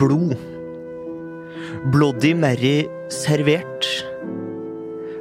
[0.00, 0.32] Blod.
[1.92, 3.84] Bloody Mary servert.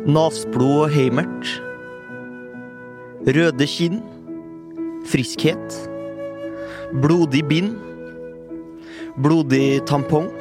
[0.07, 1.49] Nasblod og heimert.
[3.27, 3.99] Røde kinn.
[5.11, 5.75] Friskhet.
[7.03, 7.75] Blodig bind.
[9.19, 10.31] Blodig tampong.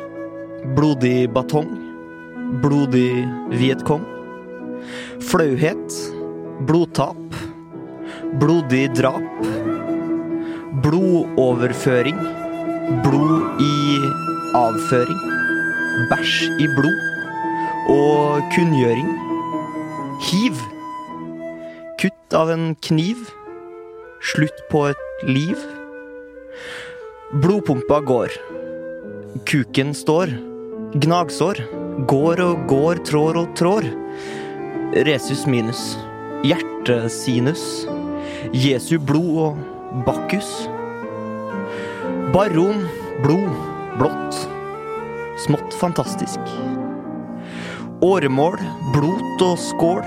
[0.78, 1.74] Blodig batong.
[2.62, 3.26] Blodig
[3.58, 4.06] Vietkong.
[5.18, 5.98] Flauhet.
[6.70, 7.40] Blodtap.
[8.38, 9.46] Blodig drap.
[10.86, 12.22] Blodoverføring.
[13.02, 13.37] Blod
[14.56, 15.20] avføring.
[16.10, 16.98] Bæsj i blod.
[17.88, 19.10] Og kunngjøring.
[20.28, 20.60] Hiv.
[22.00, 23.28] Kutt av en kniv.
[24.32, 25.56] Slutt på et liv.
[27.42, 28.34] Blodpumpa går.
[29.48, 30.32] Kuken står.
[30.96, 31.62] Gnagsår.
[32.08, 33.88] Går og går, trår og trår.
[35.08, 35.96] Resus minus.
[36.46, 37.64] Hjertesinus.
[38.54, 40.68] Jesu blod og Bakkus.
[42.32, 42.84] Baron,
[43.24, 43.50] blod,
[43.98, 44.40] blått.
[45.38, 46.40] Smått fantastisk.
[48.02, 48.58] Åremål,
[48.94, 50.02] blot og skål.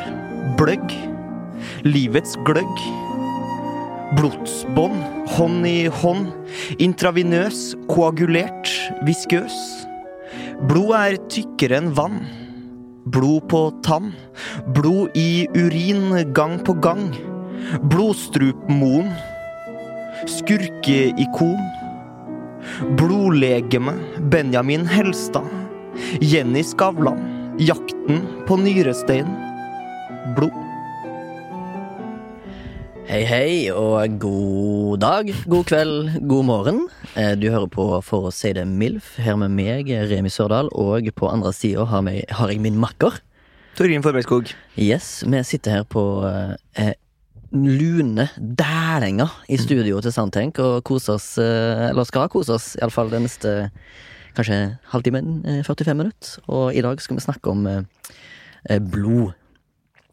[0.60, 0.94] Bløgg.
[1.88, 2.84] Livets gløgg.
[4.18, 5.00] Blodsbånd,
[5.36, 6.30] hånd i hånd.
[6.84, 8.72] Intravenøs, koagulert,
[9.08, 9.56] viskøs.
[10.68, 12.22] Blod er tykkere enn vann.
[13.12, 14.12] Blod på tann.
[14.76, 17.10] Blod i urin gang på gang.
[17.92, 19.12] Blodstrupmoen.
[20.30, 21.81] Skurkeikon.
[22.98, 23.94] Blodlegeme.
[24.32, 25.48] Benjamin Helstad.
[26.22, 27.20] Jenny Skavlan.
[27.60, 29.28] Jakten på nyrestein.
[30.36, 30.56] Blod.
[33.12, 36.78] Hei, hei, og god dag, god kveld, god morgen.
[37.20, 41.10] Eh, Du hører på For å si det MILF, her med meg, Remi Sørdal, og
[41.18, 43.20] på andre sida har, har jeg min makker.
[43.76, 44.54] Torgrim Forbergskog.
[44.80, 46.24] Yes, vi sitter her på
[46.80, 46.94] eh,
[47.52, 53.12] lune dælinger i studio til Sandtenk og koser oss, eh, eller skal kose oss, iallfall
[53.12, 53.70] den neste
[54.38, 56.38] kanskje halvtimen, eh, 45 minutter.
[56.48, 57.82] Og i dag skal vi snakke om eh,
[58.70, 59.34] eh, blod.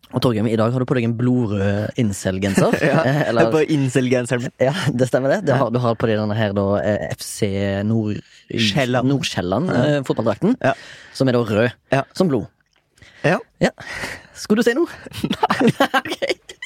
[0.08, 2.72] Og Torgrim, i dag har du på deg en blodrød incel-genser.
[2.88, 4.52] Ja, Eh, er på incel-genseren min.
[4.58, 5.42] ja, det stemmer det.
[5.46, 7.44] det har, du har på deg denne her da eh, FC
[7.84, 8.16] Nord...
[8.48, 9.06] Sjælland.
[9.12, 10.56] Nordsjælland, eh, fotballdrakten.
[10.64, 10.72] Ja.
[11.12, 12.02] Som er da rød, Ja.
[12.16, 12.46] som blod.
[13.22, 13.36] Ja.
[13.60, 13.68] Ja.
[14.34, 14.88] Skulle du si noe?
[15.28, 15.72] Nei.
[16.00, 16.56] ok.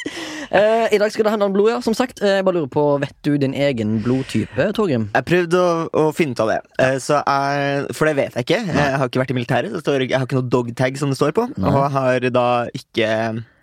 [0.52, 1.78] Eh, I dag skal det handle om blod, ja.
[1.80, 2.20] Som sagt.
[2.22, 5.06] Eh, Jeg bare lurer på, Vet du din egen blodtype, Torgrim?
[5.14, 8.44] Jeg prøvde å, å finne ut av det, Eh, så jeg, for det vet jeg
[8.44, 8.60] ikke.
[8.68, 9.72] Jeg har ikke vært i militæret.
[9.72, 11.46] så står, jeg har ikke noe dogtag som det står på.
[11.56, 11.72] Nei.
[11.72, 12.46] Og har da
[12.76, 13.08] ikke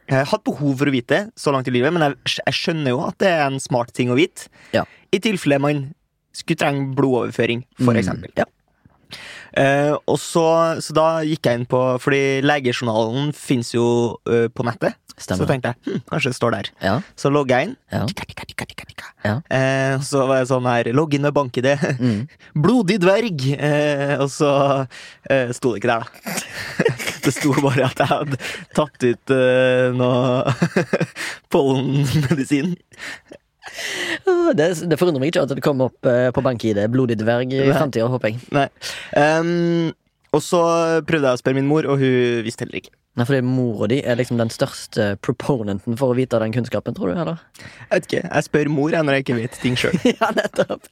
[0.09, 2.55] jeg har hatt behov for å vite det så langt i livet, men jeg, jeg
[2.57, 4.47] skjønner jo at det er en smart ting å vite.
[4.73, 4.81] Ja.
[5.13, 5.83] I tilfelle man
[6.33, 8.31] skulle trenge blodoverføring, for Mm, eksempel.
[8.39, 8.45] Ja.
[9.59, 10.45] Eh, og så,
[10.83, 13.85] så da gikk jeg inn på Fordi legejournalen fins jo
[14.29, 14.95] uh, på nettet.
[15.19, 16.69] Så tenkte jeg hm, kanskje det står der.
[16.83, 16.93] Ja.
[17.19, 17.75] Så logga jeg inn.
[17.91, 18.05] Ja.
[18.07, 19.09] Tikka, tikka, tikka, tikka, tikka.
[19.25, 19.33] Ja.
[19.51, 21.67] Eh, så var jeg sånn her Logg inn med bank-ID.
[21.99, 22.21] Mm.
[22.63, 23.43] Blodig dverg!
[23.57, 24.51] Eh, og så
[25.29, 26.37] eh, sto det ikke der, da.
[27.25, 28.39] det sto bare at jeg hadde
[28.77, 30.55] tatt ut eh, noe
[31.53, 32.77] pollenmedisin.
[34.27, 37.53] Åh, Det, det forundrer meg ikke at det kommer opp eh, på bank-ID blodig dverg
[37.53, 38.41] i framtida, håper jeg.
[38.55, 38.67] Nei.
[39.17, 39.91] Um,
[40.35, 40.59] og så
[41.09, 42.91] prøvde jeg å spørre min mor, og hun visste heller ikke.
[43.17, 47.09] Nei, fordi mora di er liksom den største proponenten for å vite den kunnskapen, tror
[47.09, 47.17] du?
[47.19, 47.39] eller?
[47.57, 49.97] Jeg vet ikke, jeg spør mor jeg, når jeg ikke vet ting sjøl.
[50.21, 50.85] ja, nettopp.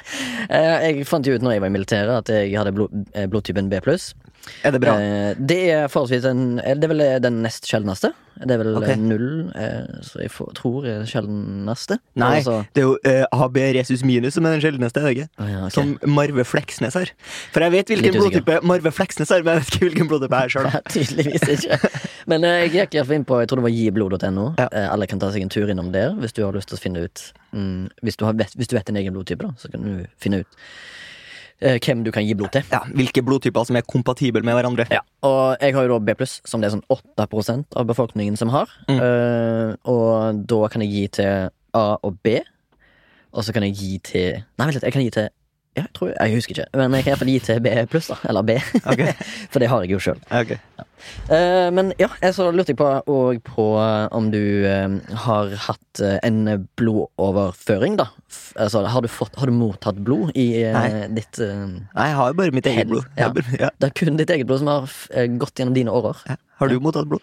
[0.49, 3.29] Eh, Jeg fant jo ut når jeg var i militæret at jeg hadde blod, eh,
[3.31, 4.09] blodtypen B pluss.
[4.65, 4.93] Er det bra?
[4.99, 8.13] Eh, Det er forholdsvis en, eh, Det er vel den nest sjeldneste.
[8.37, 8.83] Det er vel Ok.
[8.87, 11.97] eh, null, eh, så jeg får, tror er den sjeldneste.
[12.15, 15.13] Nei, Altså, det er jo eh, AB resus minus som er den sjeldneste, er det
[15.17, 15.29] ikke?
[15.41, 15.69] Å ja, okay.
[15.73, 17.09] Som Marve Fleksnes har.
[17.51, 20.43] For jeg vet hvilken blodtype Marve Fleksnes har, men jeg vet ikke hvilken blodtype jeg
[20.43, 20.69] er sjøl.
[20.93, 22.03] Tydeligvis ikke.
[22.28, 24.45] Men eh, jeg gikk i hvert fall inn på Jeg tror det var giblod.no.
[24.59, 24.67] Ja.
[24.72, 26.81] Eh, alle kan ta seg en tur innom der hvis du har lyst til å
[26.81, 29.81] finne ut mm, hvis, du har, hvis du vet din egen blodtype, da, så kan
[29.81, 30.61] du finne ut eh,
[31.59, 32.65] hvem du kan gi blod til.
[32.71, 34.85] Ja, hvilke blodtyper som er kompatible med hverandre.
[34.93, 38.51] Ja, og jeg har jo da B+, som det er sånn 8% av befolkningen som
[38.53, 38.69] har.
[38.89, 38.99] Mm.
[39.01, 42.37] Uh, og da kan jeg gi til A og B.
[43.33, 45.31] Og så kan jeg gi til Nei, vent litt, jeg kan gi til
[45.78, 48.18] Ja, jeg, tror, jeg husker ikke, men jeg kan iallfall gi til B pluss, da.
[48.32, 48.56] Eller B.
[48.82, 49.14] Okay.
[49.53, 50.22] For det har jeg jo sjøl.
[50.34, 50.56] Ok.
[51.29, 54.96] Eh, men ja, så lurte jeg på, òg på eh, om du eh,
[55.28, 56.40] har hatt en
[56.79, 58.08] blodoverføring, da.
[58.34, 60.88] F altså, har, du fått, har du mottatt blod i Nei.
[61.16, 63.06] ditt Nei, jeg har jo bare mitt eget blod.
[63.18, 63.29] Ja.
[63.34, 63.70] bare- Ja.
[63.79, 64.90] Det er kun ditt eget blod som har
[65.38, 66.18] gått gjennom dine årer.
[66.28, 66.35] Ja.
[66.59, 67.22] Har du mottatt blod?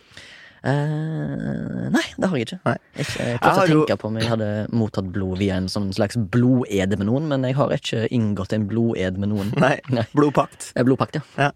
[0.64, 2.58] Eh, nei, det har jeg ikke.
[2.64, 2.76] Nei.
[2.96, 5.90] jeg Jeg prøvde å jo- tenke på om jeg hadde mottatt blod via en sånn
[5.92, 9.52] slags bloded med noen, men jeg har ikke inngått en bloded med noen.
[9.64, 9.76] Nei.
[9.92, 10.06] Nei.
[10.16, 10.72] Blodpakt.
[10.74, 11.50] Eh, Blodpakt, ja.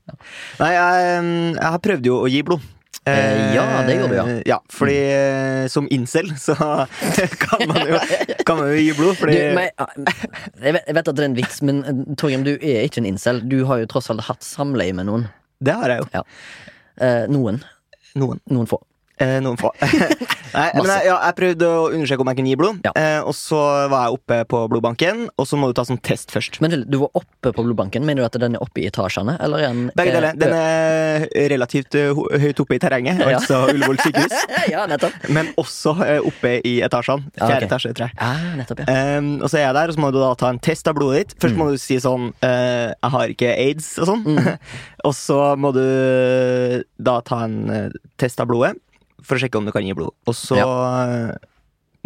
[0.61, 2.61] Nei, jeg, jeg har prøvd jo å gi blod.
[3.09, 4.25] Eh, ja, det gjorde du, ja.
[4.29, 5.69] Eh, Ja, fordi mm.
[5.73, 6.55] som incel så
[7.45, 7.97] kan man jo,
[8.49, 9.71] kan man jo gi blod, fordi Du, men,
[10.61, 13.01] jeg, vet, jeg vet at det er en vits, men eh, Torgrim, du er ikke
[13.01, 13.41] en incel.
[13.49, 15.25] Du har jo tross alt hatt samleie med noen.
[15.65, 16.25] Det har jeg jo.
[17.01, 17.63] Eh, noen.
[18.19, 18.41] Noen.
[18.53, 18.83] Noen få.
[19.21, 19.73] Eh, noen få.
[19.83, 22.93] Nei, men jeg, ja, jeg prøvde å undersøke om jeg kunne gi blod, Ja.
[22.97, 23.59] eh, og så
[23.91, 26.61] var jeg oppe på blodbanken, og så må du ta sånn test først.
[26.65, 28.07] Men du var oppe på blodbanken.
[28.07, 29.35] Mener du at den er oppe i etasjene?
[29.45, 30.39] Eller er den Begge eh, deler.
[30.39, 33.35] Den er relativt eh, ho- høyt oppe i terrenget, Ja.
[33.41, 34.37] altså Ullevål sykehus,
[34.75, 35.19] ja, nettopp.
[35.35, 37.27] men også eh, oppe i etasjene.
[37.37, 37.69] Ja, Fjerde ok.
[37.73, 38.17] etasje, tror jeg.
[38.23, 38.99] Ja, nettopp, ja.
[39.19, 40.97] Um, og så er jeg der, og så må du da ta en test av
[40.99, 41.37] blodet ditt.
[41.43, 41.63] Først Mm.
[41.65, 44.23] må du si sånn eh, 'Jeg har ikke aids' og sånn.
[44.25, 44.59] Mm.
[45.05, 45.83] og så må du
[46.99, 47.89] da ta en eh,
[48.21, 48.77] test av blodet
[49.25, 50.15] for å sjekke om du kan gi blod.
[50.29, 50.67] Og så ja.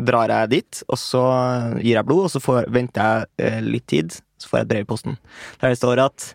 [0.01, 1.25] drar jeg dit, og så
[1.79, 4.73] gir jeg blod, og så får, venter jeg eh, litt tid, så får jeg et
[4.75, 5.19] brev i posten
[5.61, 6.33] der det står at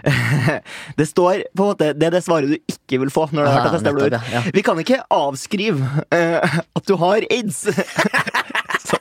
[0.96, 3.50] det står på en måte Det er det svaret du ikke vil få når du
[3.52, 4.40] har testa ja.
[4.56, 7.66] Vi kan ikke avskrive uh, at du har aids.
[8.88, 8.96] Så,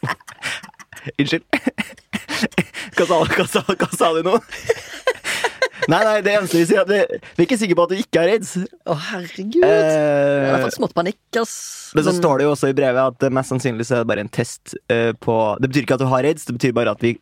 [1.16, 1.46] unnskyld.
[2.98, 4.36] Hva sa, hva, sa, hva sa du nå?
[5.90, 7.94] Nei, nei, det eneste vi sier, er at vi, vi er ikke sikre på at
[7.94, 8.52] du ikke har aids.
[8.86, 9.64] Å, herregud.
[9.64, 11.56] Jeg har Eh, fått smått panikk, ass.
[11.98, 14.10] men så står det jo også i brevet at det mest sannsynlig så er det
[14.12, 16.94] bare en test uh, på Det betyr ikke at du har aids, det betyr bare
[16.94, 17.16] at vi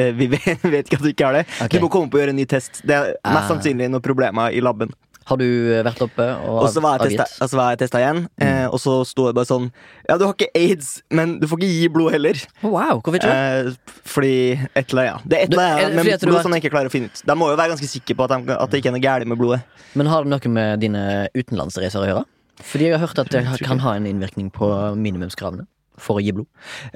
[0.00, 1.44] eh, vi vet, vet ikke at du ikke har det.
[1.60, 1.76] Okay.
[1.76, 2.80] Du må komme på å gjøre en ny test.
[2.88, 3.34] Det er Ah.
[3.36, 4.94] mest sannsynlig noen problemer i laben.
[5.24, 7.22] Har du eh, vært oppe og, Og så var jeg avgitt?
[7.22, 9.70] testa, og så var jeg testa igjen, eh, og så sto det bare sånn
[10.08, 12.42] Ja, du har ikke aids, men du får ikke gi blod heller.
[12.62, 13.32] Wow, hvorfor ikke?
[13.32, 14.34] Eh, fordi
[14.74, 15.16] et eller annet, ja.
[15.24, 16.46] Det er et eller er annet du blod vært...
[16.48, 17.24] som jeg ikke klarer å finne ut.
[17.24, 19.32] De må jo være ganske sikre på at, de, at det ikke er noe galt
[19.32, 19.60] med blodet.
[19.96, 22.24] Men har det noe med dine utenlandsreiser å gjøre?
[22.64, 25.66] Fordi jeg har hørt at det kan ha en innvirkning på minimumskravene
[25.98, 26.46] for å gi blod.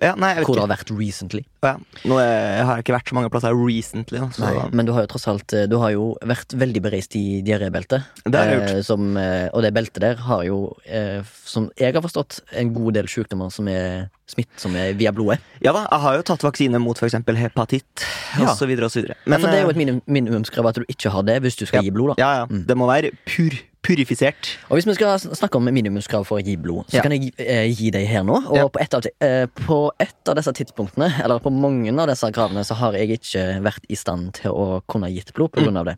[0.03, 1.45] Ja, nei, jeg Hvor det har vært recently.
[1.63, 1.77] Ja.
[2.05, 4.19] Nå er, jeg har ikke vært så mange plasser recently.
[4.19, 7.15] Da, Nei, men du har jo tross alt eh, Du har jo vært veldig bereist
[7.19, 8.03] i diarébeltet.
[8.25, 11.95] Det har jeg Eh, som, eh, og det beltet der har jo, eh, som jeg
[11.95, 15.39] har forstått, en god del sykdommer som er smittsomme via blodet.
[15.65, 17.15] Ja da, jeg har jo tatt vaksine mot f.eks.
[17.39, 18.05] hepatitt
[18.39, 18.51] Ja.
[18.53, 18.69] osv.
[18.69, 21.57] Men ja, for det er jo eh, et minimumskrav at du ikke har det hvis
[21.57, 21.89] du skal Ja.
[21.89, 22.17] gi blod.
[22.17, 22.67] da ja, ja, Mm.
[22.67, 23.51] det må være pur,
[23.83, 24.57] purifisert.
[24.69, 27.03] Og hvis vi skal snakke om minimumskrav for å gi blod, så Ja.
[27.03, 28.37] kan jeg gi- eh, gi deg her nå.
[28.51, 28.69] Og Ja.
[28.69, 32.65] på, et av, eh, på et av disse tidspunktene, eller på mange av disse kravene,
[32.65, 35.85] så har jeg ikke vært i stand til å kunne gitt blod på grunn av
[35.87, 35.97] det.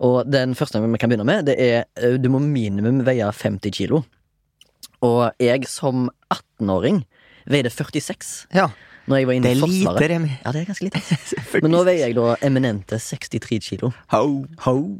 [0.00, 3.70] Og den første vi kan begynne med, det er eh, du må minimum veie 50
[3.72, 4.04] kilo.
[5.02, 7.04] Og jeg som 18-åring
[7.46, 8.68] veide 46 Ja,
[9.06, 10.38] når jeg var inne Det er lite, Remi.
[10.44, 11.62] Ja, det er ganske lite.
[11.62, 13.92] Men nå veier jeg da eminente 63 kilo.
[14.10, 14.46] Ho.
[14.60, 14.98] Ho.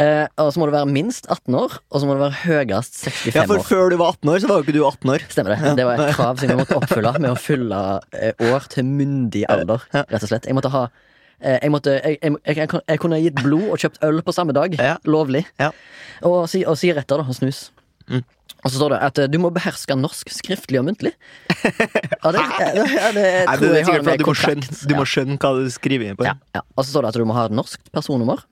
[0.00, 3.00] Eh, og så må du være minst 18 år, og så må du være høyest
[3.04, 3.36] 65 år.
[3.38, 5.26] Ja, for før du var 18 år, så var jo ikke du 18 år.
[5.34, 5.74] Stemmer det.
[5.78, 7.82] Det var et krav som jeg måtte oppfylle med å fylle
[8.16, 9.84] eh, år til myndig alder.
[9.98, 10.48] Rett og slett.
[10.48, 14.22] Jeg måtte ha eh, jeg, måtte, jeg, jeg, jeg, kunne gitt blod og kjøpt øl
[14.26, 14.78] på samme dag.
[14.78, 14.96] Ja.
[15.08, 15.44] Lovlig.
[15.60, 15.72] Ja.
[16.26, 17.68] Og, si- og sigaretter og snus.
[18.08, 18.24] Mm.
[18.64, 21.12] Og så står det at eh, du må beherske norsk skriftlig og muntlig.
[22.18, 22.42] Ja, det,
[22.74, 22.84] det,
[23.14, 25.68] det Nei, det er sikkert for at du må, skjønne, du må skjønne hva du
[25.72, 26.26] skriver på.
[26.26, 26.62] ja, ja.
[26.74, 28.42] Og så står det at du må ha norsk personnummer.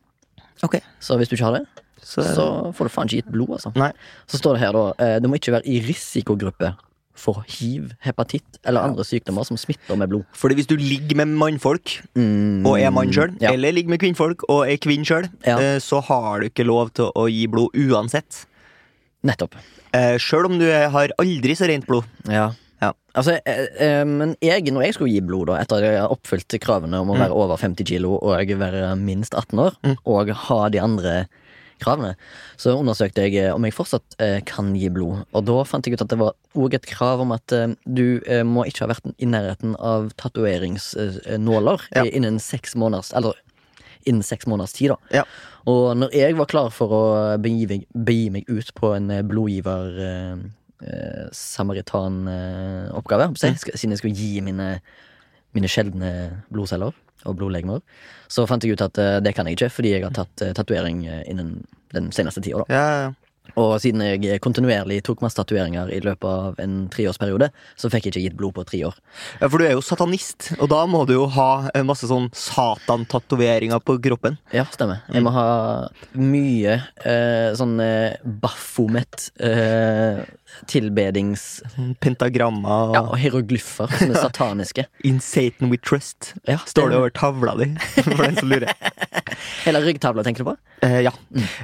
[0.64, 1.66] Ok, Så hvis du ikke har det,
[2.00, 2.44] så, så
[2.76, 3.72] får du faen ikke gitt blod, altså.
[3.76, 3.90] Nei.
[4.30, 6.74] Så står det her da eh, Du må ikke være i risikogruppe
[7.16, 10.24] for hiv, hepatitt eller andre sykdommer som smitter med blod.
[10.36, 13.52] Fordi hvis du ligger med mannfolk Mm, og er mann sjøl, ja.
[13.56, 15.56] eller ligger med kvinnfolk og er kvinne sjøl, Ja.
[15.80, 18.44] så har du ikke lov til å gi blod uansett.
[19.24, 19.56] Nettopp.
[19.96, 22.04] Uh, sjøl om du har aldri så rent blod.
[22.28, 22.50] Ja.
[22.82, 22.92] Ja.
[23.16, 26.12] Altså, eh, eh, men jeg, når jeg skulle gi blod, da, etter at jeg har
[26.12, 29.96] oppfylt kravene om å være over 50 kilo og være minst 18 år, Mm.
[30.04, 31.26] og ha de andre
[31.80, 32.14] kravene,
[32.56, 35.24] så undersøkte jeg eh, om jeg fortsatt eh, kan gi blod.
[35.34, 38.20] Og da fant jeg ut at det var òg et krav om at eh, du
[38.26, 42.04] eh, må ikke ha vært i nærheten av tatoveringsnåler Ja.
[42.04, 43.34] eh, innen seks måneders Eller
[44.06, 44.96] innen seks måneders tid, da.
[45.10, 45.24] Ja.
[45.66, 47.02] Og når jeg var klar for å
[47.42, 50.36] begi begi meg ut på en eh, blodgiver eh,
[50.82, 54.80] eh, Samaritan-oppgave, siden jeg skulle gi mine,
[55.56, 56.12] mine sjeldne
[56.52, 56.94] blodceller
[57.26, 57.82] og blodlegemer,
[58.30, 60.54] så fant jeg ut at eh, det kan jeg ikke, fordi jeg har tatt eh,
[60.56, 61.60] tatovering eh, innen
[61.94, 62.64] den seneste tida.
[62.64, 62.74] da.
[62.74, 63.14] Ja, ja.
[63.54, 68.12] Og siden jeg kontinuerlig tok masse tatoveringer i løpet av en treårsperiode, så fikk jeg
[68.12, 68.96] ikke gitt blod på tre år.
[69.38, 72.26] Ja, For du er jo satanist, og da må du jo ha eh, masse sånn
[72.36, 74.40] satan-tatoveringer på kroppen.
[74.54, 75.04] Ja, stemmer.
[75.14, 75.46] Jeg må ha
[76.18, 80.24] mye eh, sånn eh, Baphomet eh,
[80.70, 81.46] tilbedings...
[82.00, 84.86] Pentagrammer og Ja, og hieroglyffer som er sataniske.
[85.08, 86.32] In Satan we trust.
[86.48, 87.68] Ja, Står det over tavla di,
[88.16, 88.72] for den som lurer.
[89.66, 90.56] Hele ryggtavla, tenker du på?
[90.86, 91.12] Eh, ja.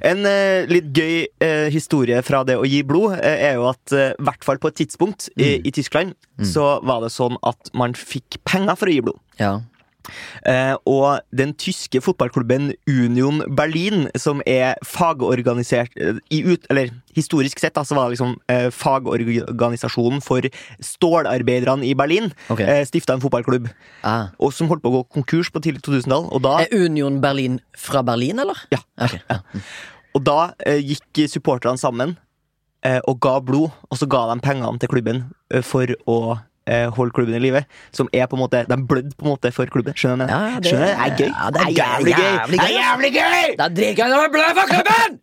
[0.06, 3.94] En eh, litt gøy eh, historie fra det å gi blod eh, er jo at
[3.96, 6.14] i hvert fall på et tidspunkt i, i Tyskland
[6.46, 9.20] så var det sånn at man fikk penger for å gi blod.
[9.38, 9.52] Ja.
[10.48, 17.60] Eh, og den tyske fotballklubben Union Berlin, som er fagorganisert eh, i ut, Eller historisk
[17.60, 20.46] sett da, så var det liksom eh, fagorganisasjonen for
[20.80, 22.66] stålarbeiderne i Berlin, Okay.
[22.66, 23.68] eh, stifta en fotballklubb.
[24.02, 24.28] Ah.
[24.38, 26.28] Og som holdt på å gå konkurs på tidlig 2000-tall.
[26.42, 28.58] Da Er Union Berlin fra Berlin, eller?
[28.72, 28.80] Ja.
[29.00, 29.20] Okay.
[29.30, 29.40] ja.
[30.14, 32.16] Og da eh, gikk supporterne sammen
[32.84, 35.22] eh, og ga blod, og så ga de pengene til klubben
[35.64, 36.18] for å
[36.66, 37.64] eh, holde klubben i live.
[37.92, 39.94] Som er på en måte De blødde på en måte for klubben.
[39.94, 40.32] Skjønner du?
[40.32, 40.92] Ja, det- Skjønner du?
[40.92, 41.32] Det er gøy.
[41.32, 42.30] ja, det er jævlig gøy!
[42.32, 42.70] jævlig Det gøy.
[42.70, 43.56] er jævlig gøy!
[43.58, 45.20] Da drikker jeg når jeg blør for klubben!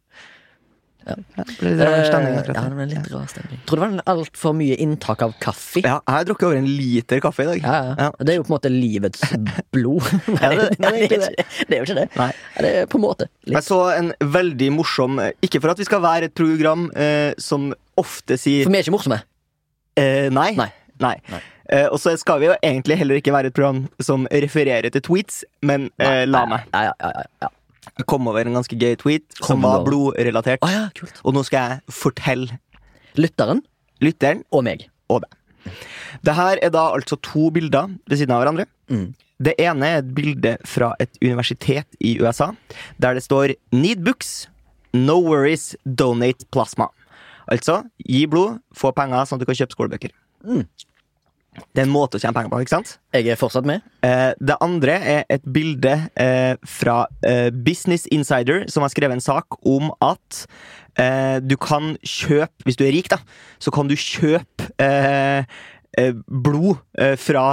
[1.09, 3.59] Ble det rar stemning, Eh, ja, det ble litt rar stemning.
[3.65, 5.81] Tror det var altfor mye inntak av kaffe.
[5.81, 7.63] Ja, jeg har drukket over en liter kaffe i dag.
[7.63, 7.95] Ja, ja.
[7.97, 8.09] Ja.
[8.19, 9.23] Det er jo på en måte livets
[9.73, 10.05] blod.
[10.35, 12.05] Ja, det- Nei, det er det, er ikke, det er jo ikke det.
[12.19, 12.29] Nei.
[12.59, 13.29] Det er på en måte.
[13.49, 17.71] Jeg så en veldig morsom Ikke for at vi skal være et program eh, som
[17.97, 19.21] ofte sier For vi er ikke morsomme.
[19.97, 20.51] eh, nei.
[20.59, 20.69] Nei.
[20.99, 21.15] Nei.
[21.31, 21.39] Nei.
[21.69, 25.01] Eh, og så skal vi jo egentlig heller ikke være et program som refererer til
[25.05, 27.49] tweets, men eh, la meg Ja, ja, ja, ja,
[28.09, 29.89] komme over en ganske gøy tweet som Kom var over.
[29.91, 30.63] blodrelatert.
[30.65, 31.21] Å ja, kult.
[31.23, 32.59] Og nå skal jeg fortelle
[33.19, 33.63] Lytteren
[34.01, 34.85] lytteren og meg.
[35.09, 35.73] og deg.
[36.23, 38.65] Det her er da altså to bilder ved siden av hverandre.
[38.89, 39.09] Mm.
[39.43, 42.51] Det ene er et bilde fra et universitet i USA,
[42.99, 44.47] der det står 'Need books,
[44.93, 46.89] no worries, donate plasma'.
[47.51, 50.11] Altså gi blod, få penger sånn at du kan kjøpe skolebøker.
[50.45, 50.65] Mm.
[51.73, 52.91] Det er en måte å tjene penger på, ikke sant?
[53.15, 53.85] Jeg er fortsatt med.
[54.05, 59.23] Eh, det andre er et bilde eh, fra eh, Business Insider, som har skrevet en
[59.23, 60.43] sak om at
[61.01, 63.19] eh, du kan kjøpe, hvis du er rik, da,
[63.59, 65.43] så kan du kjøpe eh,
[65.97, 66.79] eh, blod
[67.19, 67.47] fra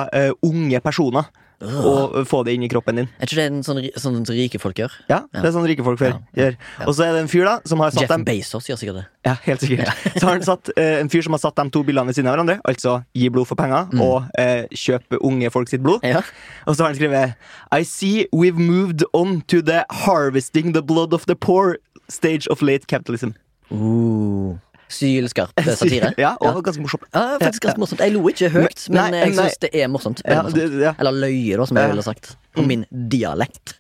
[0.45, 1.33] unge personer.
[1.63, 3.07] Og få det inn i kroppen din.
[3.19, 4.93] Er ikke det en sånn, sånn, sånn rike folk gjør?
[5.09, 6.19] Ja, Det er sånn rike folk før Ja.
[6.37, 6.57] gjør.
[6.87, 8.95] Og så er det en fyr da som har satt Jeff dem Bezos gjør sikkert
[9.01, 9.07] det.
[9.25, 9.89] Ja, helt sikkert.
[10.21, 12.29] Så har han satt, eh, en fyr som har satt de to bildene ved siden
[12.29, 12.61] av hverandre.
[12.69, 16.05] Altså gi blod for penger og eh, kjøpe unge folk sitt blod.
[16.05, 16.21] Ja.
[16.67, 17.35] Og så har han skrevet
[17.73, 22.61] I see we've moved on to the harvesting the blood of the poor stage of
[22.61, 23.33] late capitalism.
[23.73, 24.55] Uh,
[24.93, 26.13] Sylskarp satire.
[26.21, 27.07] ja, og ganske morsomt.
[27.11, 28.03] Ja, faktisk ganske morsomt.
[28.05, 30.23] Jeg lo ikke høyt, men Nei, jeg syns det er morsomt.
[30.27, 30.95] Ja, det, ja.
[31.03, 31.89] Eller løye, da, som jeg.
[31.89, 31.95] Mm.
[31.95, 32.37] ville sagt.
[32.57, 33.77] På min dialekt.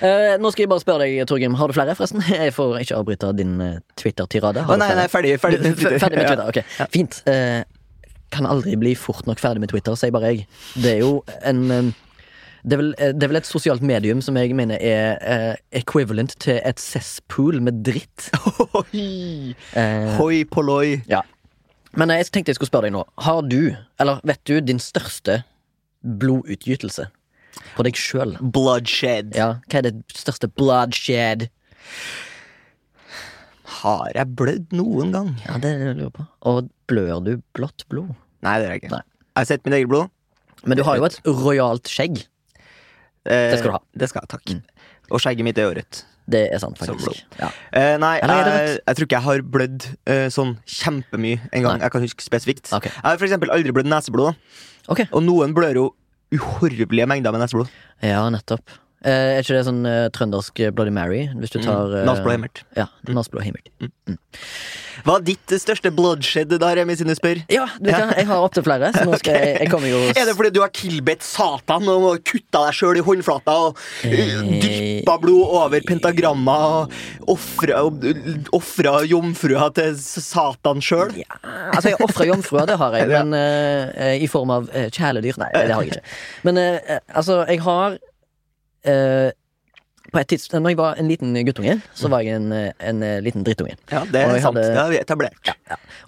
[0.00, 1.56] Uh, nå skal jeg bare spørre deg, Torgrim.
[1.60, 2.24] Har du flere, forresten?
[2.42, 4.64] Jeg får ikke avbryte din eh, Twitter-tirade.
[4.68, 6.00] Oh, nei, nei, ferdig, ferdig med Twitter.
[6.02, 6.90] Ferdig med Twitter, ok.
[6.92, 7.20] Fint.
[7.28, 7.62] Uh,
[8.30, 10.46] kan aldri bli fort nok ferdig med Twitter, sier bare jeg.
[10.76, 11.14] Det er jo
[11.48, 11.92] en
[12.64, 15.54] det er, vel, eh, det er vel et sosialt medium som jeg mener er eh,
[15.80, 18.30] equivalent til et cesspool med dritt.
[18.74, 21.00] Hoi, Eh, hoi polloi.
[21.08, 21.22] ja.
[21.96, 23.04] Men eh, jeg tenkte jeg skulle spørre deg nå.
[23.24, 25.40] Har du, eller vet du, din største
[26.06, 27.08] blodutgytelse
[27.76, 28.36] på deg sjøl?
[28.40, 29.32] Bloodshed.
[29.36, 31.48] Ja, hva er det største bloodshed?
[33.80, 35.32] Har jeg blødd noen gang?
[35.46, 36.24] Ja, det er det jeg lurer på.
[36.50, 38.12] Og blør du blått blod?
[38.44, 38.92] Nei, det gjør jeg ikke.
[38.96, 39.02] Nei.
[39.30, 40.10] Jeg har sett mitt eget blod.
[40.68, 42.22] Men du har jo et rojalt skjegg.
[43.26, 43.82] Eh, Det skal du ha.
[43.96, 44.54] Det skal jeg, takk.
[45.10, 46.04] Og skjegget mitt er jo rødt.
[46.30, 47.24] Det er sant, faktisk.
[47.40, 47.48] Ja.
[47.74, 51.80] Eh, nei, jeg, jeg tror ikke jeg har blødd eh, sånn kjempemye en gang.
[51.80, 51.86] Nei.
[51.88, 52.70] Jeg kan huske spesifikt.
[52.76, 52.92] Okay.
[52.94, 54.38] Jeg har for eksempel aldri blødd neseblod.
[54.92, 55.08] Okay.
[55.10, 55.86] Og noen blør jo
[56.36, 57.72] uhorvelige mengder med neseblod.
[58.06, 58.62] Ja, nettopp.
[59.00, 61.22] Eh, er ikke det sånn eh, trøndersk Bloody Mary?
[61.40, 62.64] Hvis du tar eh, Nasblå himmelt.
[62.76, 63.70] Ja, naseblod himmelt.
[65.06, 67.38] Hva er ditt største bloodshed da, Remi, du spør?
[67.48, 70.26] Ja, du hva, jeg har opptil flere, så nå skal jeg Jeg kommer jo Er
[70.28, 74.42] det fordi du har tilbedt Satan og kutta deg sjøl i håndflata og Eh.
[74.60, 76.92] dyppa blod over pentagramma og
[77.32, 77.80] ofra,
[78.56, 81.14] ofra jomfrua til Satan sjøl?
[81.22, 81.40] Ja,
[81.72, 85.40] altså jeg ofra jomfrua, det har jeg, men eh, i form av eh, kjæledyr.
[85.40, 86.14] Nei, det har jeg ikke.
[86.48, 87.96] Men eh, altså, jeg har
[88.84, 89.30] eh,
[90.10, 93.20] På et tidspunkt, når jeg var en liten guttunge, så var jeg en, en eh,
[93.22, 93.76] liten drittunge.
[93.92, 94.56] Ja, det er sant.
[94.58, 95.50] hadde- Det vi etablert.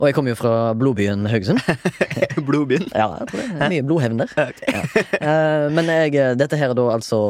[0.01, 1.61] Og jeg kom jo fra blodbyen Haugesund.
[2.49, 2.89] Blodbyen.
[2.97, 4.33] Ja, jeg tror det er mye blodhevn der.
[4.67, 4.81] Ja.
[5.21, 7.21] Eh, men jeg, dette her er da altså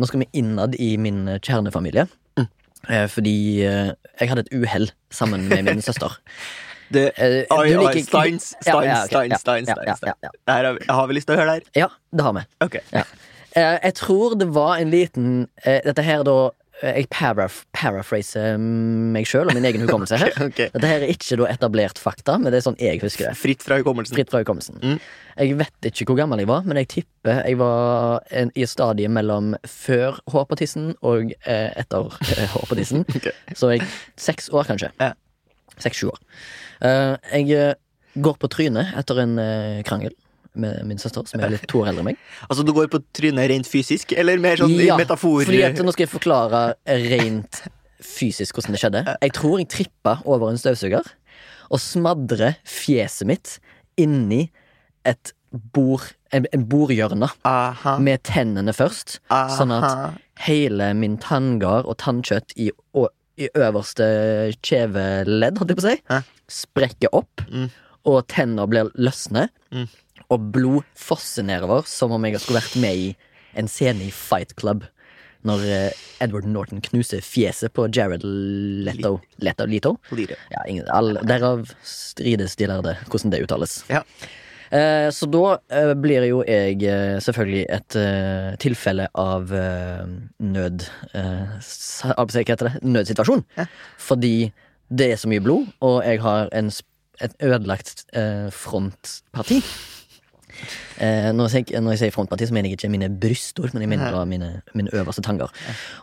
[0.00, 2.06] Nå skal vi innad i min kjernefamilie.
[2.40, 2.48] Mm.
[2.88, 3.34] Eh, fordi
[3.66, 6.16] jeg hadde et uhell sammen med min søster.
[6.92, 10.32] Det, Oi, oi, liker- Steins, Steins, ja, Steins, Steins, ja, ja, ja, ja.
[10.48, 11.84] Her har vi- Har vi lyst til å høre det her?
[11.84, 12.46] Ja, det har vi.
[12.64, 12.80] Ok.
[12.92, 13.04] Ja.
[13.58, 15.30] Eh, jeg tror det var en liten
[15.66, 16.36] eh, Dette her da
[16.82, 20.32] jeg paraf paraphraser meg sjøl og min egen hukommelse her.
[20.48, 20.64] Ok.
[20.74, 23.36] Dette her er ikke etablert fakta, men det er sånn jeg husker det.
[23.38, 24.16] Fritt fra hukommelsen.
[24.18, 24.80] Fritt fra hukommelsen.
[24.82, 24.96] Mm.
[25.36, 29.14] Jeg vet ikke hvor gammel jeg var, men jeg tipper jeg var en, i stadiet
[29.14, 33.06] mellom før hår på tissen og eh, etter eh, hår på tissen.
[33.16, 33.36] okay.
[33.54, 33.86] Så jeg
[34.20, 34.90] seks år, kanskje.
[34.98, 35.12] Ja.
[35.80, 36.18] Seks-sju år.
[36.82, 37.78] Eh, jeg eh,
[38.26, 40.16] går på trynet etter en eh, krangel
[40.54, 42.18] med min søster, som er litt to år eldre enn meg.
[42.50, 45.44] Altså du går på trynet rent fysisk, eller mer sånn i Ja, metafor?
[45.48, 47.62] Fordi at Nå skal jeg forklare rent
[48.02, 49.02] fysisk hvordan det skjedde.
[49.22, 51.06] Jeg tror jeg trippa over en støvsuger
[51.72, 53.54] og smadrer fjeset mitt
[53.96, 54.50] inni
[55.08, 55.32] et
[55.72, 57.28] bord, en, en bordhjørne
[58.02, 59.18] med tennene først.
[59.30, 59.52] Aha.
[59.56, 63.08] Sånn at hele min tanngard og tannkjøtt i, å-
[63.40, 64.06] i øverste
[64.64, 66.20] kjeveledd, holdt jeg på å si, Hæ?
[66.52, 67.68] sprekker opp, Mm.
[68.04, 69.88] og tenner blir løsne, Mm.
[70.32, 73.08] Og blod fosser nedover som om jeg skulle vært med i
[73.58, 74.86] en scene i Fight Club.
[75.46, 79.16] Når eh, Edward Norton knuser fjeset på Jared Leto.
[79.42, 79.96] Leto, Leto?
[80.14, 83.80] Ja, ingen, all, derav strides de lærde hvordan det uttales.
[83.90, 84.04] Ja.
[84.72, 90.86] Eh, så da eh, blir jo jeg eh, selvfølgelig et eh, tilfelle av nød...
[91.12, 92.76] Hva heter det?
[92.86, 93.42] Nødsituasjon.
[93.58, 93.66] Ja.
[94.00, 94.36] Fordi
[94.92, 96.70] det er så mye blod, og jeg har en,
[97.24, 98.04] et ødelagt
[98.52, 99.62] frontparti.
[101.02, 103.92] Eh, når, jeg, når jeg sier frontparti, så mener jeg ikke mine brystord, men jeg
[103.94, 105.50] mener da mine, mine øverste tanger.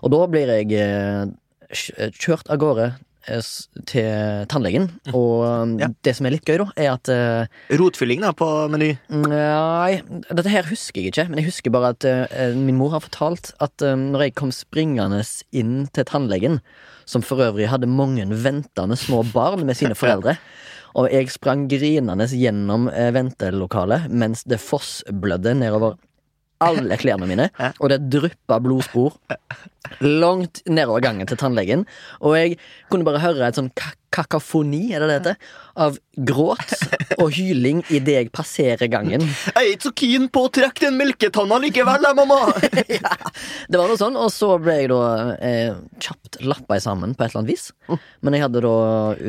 [0.03, 2.88] Og da blir jeg eh, kjørt av gårde
[3.29, 3.50] eh,
[3.89, 4.10] til
[4.51, 5.89] tannlegen, og um, Ja.
[6.08, 8.91] det som er litt gøy, da, er at eh, Rotfylling da på Meny.
[9.13, 10.00] Nei,
[10.32, 13.53] dette her husker jeg ikke, men jeg husker bare at eh, min mor har fortalt
[13.63, 15.22] at eh, når jeg kom springende
[15.56, 16.60] inn til tannlegen,
[17.10, 20.36] som for øvrig hadde mange ventende små barn med sine foreldre,
[20.98, 25.98] og jeg sprang grinende gjennom eh, ventelokalet mens det fossblødde nedover
[26.60, 27.50] alle klærne mine,
[27.81, 29.15] og det dryppa blodspor
[30.03, 31.86] langt nedover gangen til tannlegen,
[32.19, 32.60] og jeg
[32.91, 35.50] kunne bare høre et sånn ka kakafoni, er det det heter,
[35.86, 36.72] av gråt
[37.22, 39.22] og hyling idet jeg passerer gangen.
[39.22, 42.39] Jeg er ikke så keen på å trekke den melketanna likevel, jeg, mamma!
[42.98, 43.13] ja,
[43.69, 45.03] det var noe sånn, og så ble jeg da
[45.38, 47.69] eh, kjapt lappa sammen på et eller annet vis.
[48.25, 48.75] Men jeg hadde da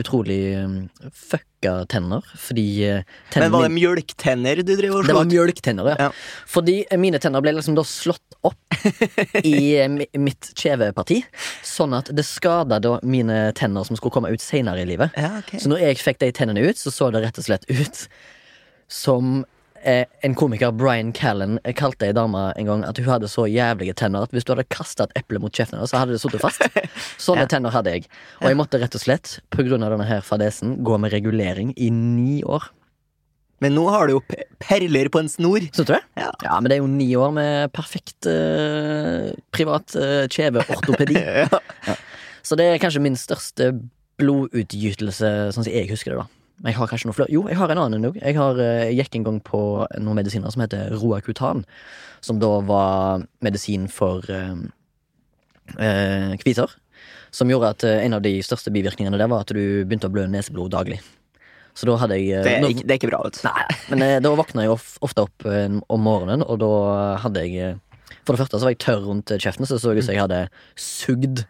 [0.01, 1.13] utrolig eh,
[1.61, 3.03] fucka tenner, fordi eh,
[3.37, 5.97] Men var det mjølktenner du drev og det var mjølktenner, ja.
[5.99, 6.11] Ja.
[6.49, 8.57] Fordi eh, mine tenner ble liksom da slått opp
[9.45, 11.21] i eh, mi- mitt kjeveparti,
[11.63, 15.11] sånn at det skada da mine tenner som skulle komme ut seinere i livet.
[15.17, 15.61] Ja, okay.
[15.61, 18.07] Så når jeg fikk de tennene ut, så så det rett og slett ut
[18.91, 19.43] som
[19.85, 23.47] eh, en komiker, Brian Callen, eh, kalte ei dame en gang at hun hadde så
[23.51, 26.21] jævlige tenner at hvis du hadde kasta et eple mot kjeften hennes, så hadde det
[26.23, 26.63] sittet fast.
[27.27, 27.51] Sånne Ja.
[27.55, 28.07] tenner hadde jeg.
[28.41, 32.43] Og jeg måtte rett og slett, av denne her fadesen, gå med regulering i ni
[32.43, 32.69] år.
[33.61, 34.21] Men nå har du jo
[34.59, 35.61] perler på en snor.
[35.69, 36.01] Syns du det?
[36.17, 36.31] Ja.
[36.47, 41.21] Ja, men det er jo ni år med perfekt eh, privat eh, kjeveortopedi.
[41.91, 41.97] Ja.
[42.43, 43.67] Så det er kanskje min største
[44.21, 46.40] blodutgytelse, sånn som jeg husker det, da.
[46.61, 47.33] Men jeg har kanskje noe flere.
[47.33, 48.19] Jo, jeg har en annen òg.
[48.21, 49.61] Jeg har, eh, gikk en gang på
[49.97, 51.65] noen medisiner som heter Roacutan.
[52.21, 54.59] Som da var medisin for eh,
[55.79, 56.69] eh, kviser.
[57.33, 60.13] Som gjorde at eh, en av de største bivirkningene der var at du begynte å
[60.13, 61.01] blø neseblod daglig.
[61.73, 63.23] Så da hadde jeg Det er ikke, det er ikke bra.
[63.25, 63.41] Vet.
[63.41, 63.49] du.
[63.49, 66.71] Nei, men da våkna jeg ofte opp om morgenen, og da
[67.23, 67.79] hadde jeg
[68.27, 70.21] For det første så var jeg tørr rundt kjeften, så det så ut som jeg
[70.21, 70.43] hadde
[70.77, 71.45] sugd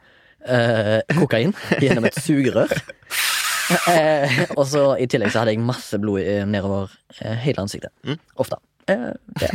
[0.47, 2.71] eh, kokain gjennom et sugerør.
[3.71, 7.93] Eh, og så i tillegg så hadde jeg masse blod eh, nedover eh, hele ansiktet.
[8.07, 8.17] Mm.
[8.43, 8.59] Ofte.
[8.91, 9.51] Eh, det,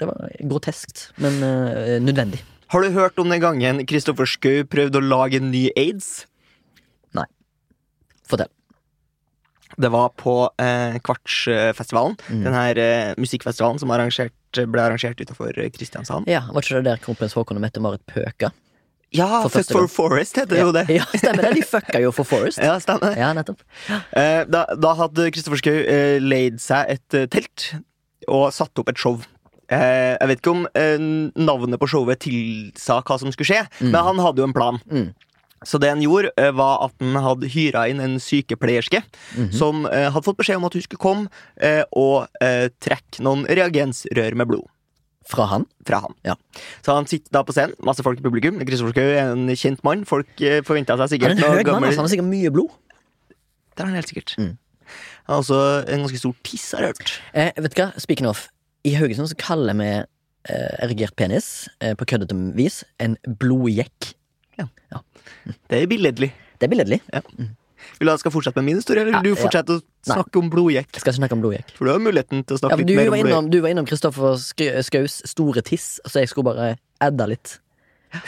[0.00, 2.42] det var groteskt, men eh, nødvendig.
[2.70, 6.26] Har du hørt om den gangen Kristoffer Schou prøvde å lage en ny aids?
[8.30, 8.50] Fortell.
[9.80, 12.16] Det var på eh, Kvartsfestivalen.
[12.30, 12.42] Mm.
[12.44, 16.28] Den her eh, musikkfestivalen som arrangert, ble arrangert utenfor Kristiansand.
[16.30, 18.52] Ja, Var ikke det der kronprins Haakon og Mette-Marit pøka?
[19.12, 19.88] Ja, For for.
[19.90, 20.84] Forest heter Ja, jo det.
[20.88, 21.54] ja, stemmer det.
[21.58, 22.58] De fucka jo for Forest.
[22.62, 23.16] Ja, stemmer.
[23.18, 23.62] Ja, nettopp.
[24.14, 27.72] Eh, da, da hadde Kristoffer Schou eh, leid seg et eh, telt
[28.30, 29.18] og satt opp et show.
[29.70, 30.98] Eh, jeg vet ikke om eh,
[31.42, 33.90] navnet på showet tilsa hva som skulle skje, Mm.
[33.90, 34.78] men han hadde jo en plan.
[34.90, 35.10] Mm.
[35.66, 39.02] Så det han gjorde, var at han hadde hyra inn en sykepleierske
[39.36, 39.50] Mhm.
[39.52, 41.28] som eh, hadde fått beskjed om at hun skulle komme
[41.92, 42.28] og
[42.80, 44.64] trekke noen reagensrør med blod.
[45.28, 45.66] Fra han?
[45.86, 46.14] Fra han.
[46.24, 46.34] Ja.
[46.84, 48.58] Så han sitter da på scenen, masse folk i publikum.
[48.64, 50.06] Kristoffer Schou er en kjent mann.
[50.08, 52.00] Folk eh, forventa seg Han sikkert er en høy mann, altså.
[52.00, 52.72] Han har sikkert mye blod.
[53.76, 54.34] Det er han helt sikkert.
[54.40, 54.54] Mm.
[55.28, 55.60] Han har også
[55.92, 57.12] en ganske stor tiss, har jeg hørt.
[57.34, 58.46] Eh, vet du hva, speaking of
[58.88, 64.14] I Haugesund så kaller vi eh, erigert penis eh, på køddete vis en blodjekk.
[64.60, 66.32] Det er billedlig.
[66.60, 66.98] Det er billedlig.
[67.10, 69.38] Vil du at jeg skal fortsette med min historie, eller Ja, du ja.
[69.40, 70.88] fortsette å snakke om blodjekk?
[70.92, 71.70] Jeg skal ikke snakke om blodjekk.
[71.76, 73.50] For du har muligheten til å snakke ja, litt mer var om blodjekk.
[73.52, 77.58] du var innom Kristoffer Sk- Skaus store tiss, så jeg skulle bare adda litt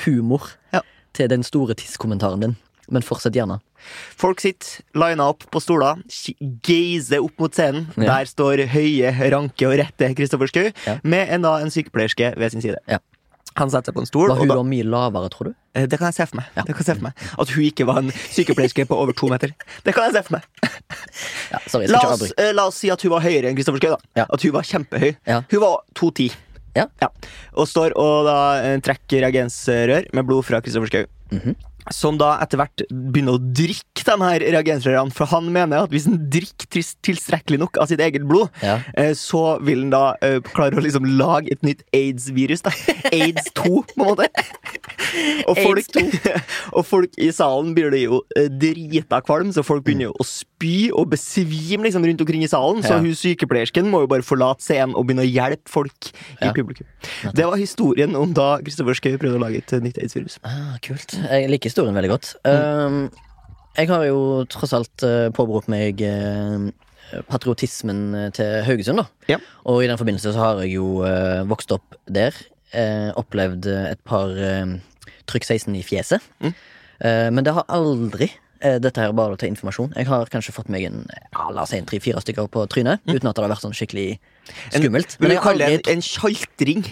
[0.05, 0.81] humor Ja.
[1.15, 2.57] til den store tiss-kommentaren din.
[2.91, 3.61] Men fortsett gjerne.
[4.17, 6.03] Folk sitter lina opp på stoler,
[6.63, 7.87] gazer opp mot scenen.
[7.97, 8.19] Ja.
[8.19, 10.99] Der står høye, ranke og rette Kristoffer Schou Ja.
[11.03, 12.77] med en, da, en sykepleierske ved sin side.
[12.89, 12.99] Ja.
[13.61, 14.29] Han satte seg på en stol.
[14.33, 15.55] Var hun da, mye lavere, tror du?
[15.75, 16.49] Eh, det kan jeg se for meg.
[16.57, 16.65] Ja.
[16.67, 19.29] Det kan jeg se for meg At hun ikke var en sykepleierske på over to
[19.33, 19.53] meter.
[19.85, 20.47] Det kan jeg se for meg.
[21.53, 23.99] Ja, sorry, La oss, eh, la oss si at hun var høyere enn Kristoffer Schou.
[24.19, 24.25] Ja.
[24.29, 25.13] At hun var kjempehøy.
[25.53, 26.31] Hun var 2,10.
[26.77, 26.87] Ja.
[27.53, 31.11] Og står og da eh, trekker reagensrør med blod fra Kristoffer Schou.
[31.33, 31.57] Mhm.
[31.91, 36.07] Som da etter hvert begynner å drikke de her reagensrørene, for han mener at hvis
[36.07, 36.69] han drikker
[37.03, 38.79] tilstrekkelig nok av sitt eget blod, Ja.
[38.95, 42.63] eh, så vil han da eh, klare å liksom lage et nytt aids-virus.
[43.13, 44.29] Aids 2, på en måte.
[45.49, 45.87] Og folk,
[46.77, 50.91] og folk i salen blir det jo eh, drita kvalm, så folk begynner å spy
[50.95, 52.83] og besvime liksom rundt omkring i salen.
[52.87, 53.01] Så Ja.
[53.03, 56.53] hun sykepleiersken må jo bare forlate scenen og begynne å hjelpe folk i Ja.
[56.53, 56.87] publikum.
[57.35, 60.39] Det var historien om da Kristoffer Schou prøvde å lage et nytt aids-virus.
[60.45, 61.17] Ah, kult.
[61.31, 62.35] Jeg liker historien veldig godt.
[62.47, 63.07] Um,
[63.79, 66.69] jeg har jo tross alt uh, påberopt meg uh,
[67.29, 69.35] patriotismen til Haugesund, da.
[69.35, 69.41] Ja.
[69.69, 71.03] Og i den forbindelse så har jeg jo
[71.51, 72.33] vokst opp der.
[73.21, 74.33] Opplevd et par
[75.29, 76.25] trykk 16 i fjeset.
[76.41, 76.55] Mm.
[77.37, 78.31] Men det har aldri
[78.63, 79.93] dette her er bare til informasjon.
[79.99, 83.05] Jeg har kanskje fått meg en ja, la oss si en tre-fire stykker på trynet,
[83.11, 84.07] uten at det har vært sånn skikkelig
[84.71, 85.19] skummelt.
[85.19, 86.87] Vil Men du kalle det en, en kjaltring?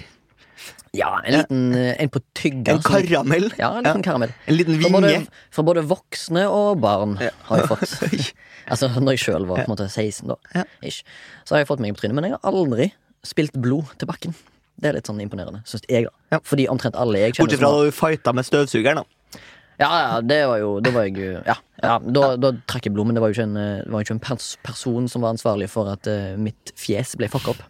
[0.97, 2.73] Ja, en liten uh, en på tygga.
[2.73, 3.53] En karamell?
[3.61, 4.33] Ja, en liten karamell.
[4.51, 5.27] En liten For både, vinge?
[5.55, 7.31] for både voksne og barn Ja.
[7.47, 8.33] har jeg fått.
[8.75, 10.37] altså når jeg sjøl var på en måte 16, da.
[10.55, 10.65] Ja.
[10.83, 11.05] Ish.
[11.47, 12.19] Så har jeg fått meg på trynet.
[12.19, 12.91] Men jeg har aldri
[13.23, 14.35] spilt blod til bakken.
[14.81, 16.13] Det er litt sånn imponerende, syns jeg, da.
[16.35, 16.41] Ja.
[16.43, 19.41] Fordi omtrent alle jeg kjenner Bortsett fra da du fighta med støvsugeren, da.
[19.81, 23.09] Ja, ja, det var jo Da var jeg Ja, ja da, da trakk jeg blod,
[23.09, 25.71] men det var jo ikke en, eh, jo ikke en pers person som var ansvarlig
[25.73, 27.63] for at uh, mitt fjes ble fucka opp,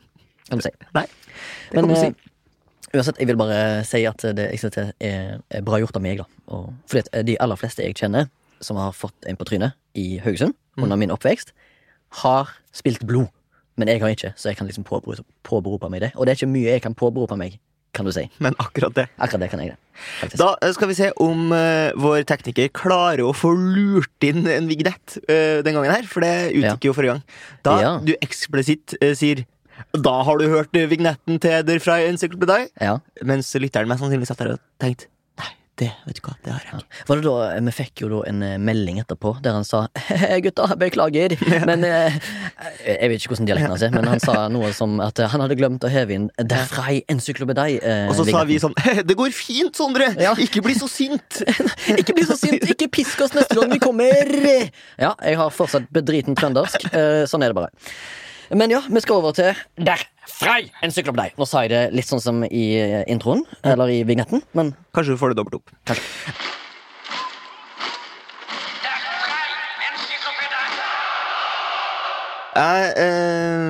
[0.48, 0.72] kan du si.
[0.96, 1.04] Nei,
[1.70, 2.29] det Men kan du si.
[2.94, 6.26] Uansett, jeg vil bare si at det det er, er bra gjort av meg, da.
[6.54, 10.20] Og, fordi eh, de aller fleste jeg kjenner som har fått en på trynet i
[10.20, 11.54] Haugesund under min oppvekst,
[12.22, 13.28] har spilt blod.
[13.80, 16.10] Men jeg har ikke, så jeg kan liksom påberope, påberope meg det.
[16.16, 17.56] Og det er ikke mye jeg kan påberope meg,
[17.96, 18.26] kan du si.
[18.42, 19.06] Men akkurat det.
[19.16, 19.78] Akkurat det kan jeg det.
[20.20, 20.40] Faktisk.
[20.40, 24.68] Da eh, skal vi se om uh, vår tekniker klarer å få lurt inn en
[24.70, 27.24] vignett uh, den gangen her, for det utgikk jo forrige gang.
[27.66, 27.94] Da Ja.
[28.04, 29.44] du eksplisitt uh, sier
[29.94, 32.98] Da har du hørt eh, vignetten til Der fra Encyklopedi, Ja.
[33.24, 35.06] mens lytteren mest sannsynlig satt der og tenkte
[35.40, 37.04] Nei, det vet du hva, det har jeg ikke.
[37.08, 40.40] Var det da, Vi fikk jo da en eh, melding etterpå der han sa Hei
[40.44, 41.32] gutta, beklager,
[41.64, 42.18] men eh,
[42.84, 45.40] Jeg vet ikke hvordan dialekten hans er, men han sa noe som at eh, han
[45.46, 47.78] hadde glemt å heve inn derfra i encyklopedi.
[47.80, 48.76] eh, Og så sa vi sånn
[49.08, 50.10] Det går fint, Sondre!
[50.20, 50.34] Ja.
[50.36, 51.40] Ikke bli så sint!
[52.00, 54.36] Ikke bli så sint, ikke pisk oss neste gang vi kommer!
[55.00, 56.84] Ja, jeg har fortsatt bedriten trøndersk.
[56.92, 57.72] eh, Sånn er det bare.
[58.50, 61.36] Men ja, vi skal over til derfra i encyklopedi.
[61.38, 65.14] Nå sa jeg det litt sånn som i eh, introen, eller i vignetten, men Kanskje
[65.14, 65.70] du får det dobbelt opp.
[65.86, 66.06] Kanskje.
[72.50, 73.19] Jeg eh,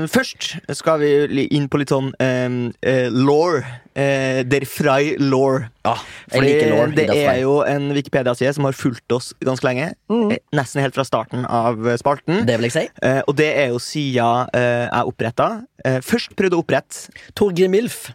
[0.08, 2.48] først skal vi inn på litt sånn eh,
[2.86, 3.58] eh, law.
[3.94, 5.58] Eh, der Frey law.
[5.84, 5.94] ja,
[6.30, 6.92] Fordi law.
[6.94, 9.90] det er jo en Wikipedia-side som har fulgt oss ganske lenge.
[10.08, 10.36] Mm.
[10.56, 12.46] Nesten helt fra starten av eh, spalten.
[12.46, 12.84] Det vil jeg si.
[13.02, 15.50] Eh, og det er jo sida eh, jeg oppretta.
[15.84, 18.12] Eh, først prøvde å opprette Torgrim Milf.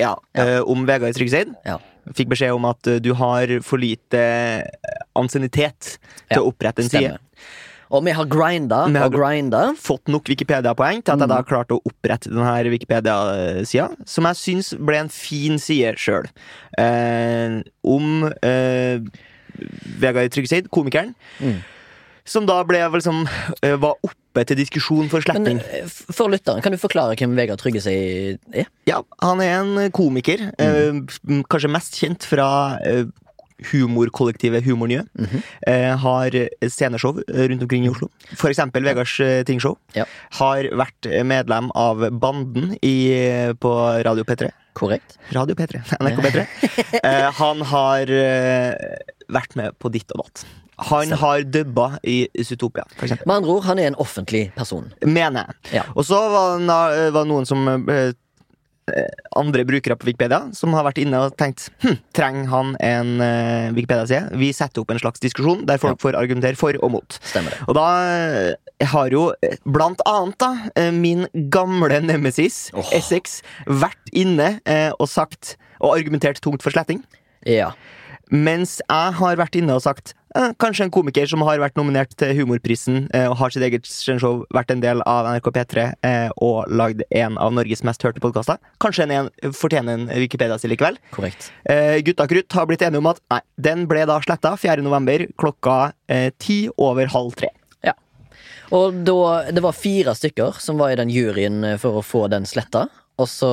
[0.00, 1.54] ja, eh, om Vegard Tryggseid.
[1.66, 1.78] Ja.
[2.16, 6.80] Fikk beskjed om at eh, du har for lite eh, ansiennitet til Ja, å opprette
[6.86, 7.16] en side.
[7.90, 9.62] Og vi har grinda Vi har og grinda.
[9.80, 14.36] Fått nok Wikipedia-poeng til at jeg da har klart å opprette denne Wikipedia-sida, som jeg
[14.42, 16.28] syns ble en fin side sjøl.
[16.78, 19.00] Eh, om eh,
[19.98, 21.60] Vegard Tryggeseid, komikeren, Mm.
[22.28, 23.22] som da ble liksom
[23.62, 25.58] eh, var oppe til diskusjon for sletting.
[25.64, 28.68] Men for lytteren, kan du forklare hvem Vegard Tryggeseid er?
[28.86, 30.44] Ja, han er en komiker.
[30.58, 31.00] eh,
[31.48, 33.06] kanskje mest kjent fra eh,
[33.72, 35.04] humorkollektivet Humornye.
[35.18, 35.42] -hmm.
[35.66, 38.08] eh, har sceneshow eh, rundt omkring i Oslo.
[38.36, 39.76] For eksempel Vegards eh, Tingshow.
[39.94, 40.04] Ja.
[40.30, 43.10] Har vært medlem av Banden i,
[43.60, 44.50] på Radio P3.
[44.72, 45.18] Korrekt.
[45.32, 46.46] Radio P3, NRK P3.
[47.02, 48.72] eh, han har eh,
[49.28, 50.46] vært med på ditt og datt.
[50.78, 52.84] Han har dubba i Zootopia.
[53.26, 54.92] Med andre ord, han er en offentlig person.
[55.02, 55.80] Mener jeg.
[55.80, 55.82] Ja.
[55.98, 57.66] Og så var det noen som
[59.38, 63.74] andre brukere på Wikipedia som har vært inne og tenkt hm, trenger han en uh,
[63.76, 64.38] Wikipedia-side.
[64.40, 67.18] Vi setter opp en slags diskusjon der folk får argumentere for og mot.
[67.22, 67.60] Stemmer det.
[67.68, 72.86] Og da eh, har jo eh, blant annet da eh, min gamle nemesis oh.
[72.94, 77.02] Essex vært inne uh, og sagt og argumentert tungt for sletting.
[77.46, 77.72] Ja.
[78.28, 80.27] Mens jeg har vært inne og sagt eh,
[80.60, 84.42] kanskje en komiker som har vært nominert til Humorprisen eh, og har sitt eget show,
[84.54, 88.60] vært en del av NRK P3 eh, og lagd en av Norges mest hørte podkaster.
[88.82, 91.00] Kanskje en, en fortjener en Wikipedia-stil likevel.
[91.14, 91.50] Korrekt.
[91.64, 94.84] Eh, Gutta Krutt har blitt enige om at nei, den ble da sletta 4.
[94.84, 95.78] november klokka
[96.12, 97.52] eh, ti over halv tre.
[97.86, 97.96] Ja.
[98.74, 99.18] Og da,
[99.54, 102.88] det var fire stykker som var i den juryen eh, for å få den sletta.
[103.18, 103.50] Og så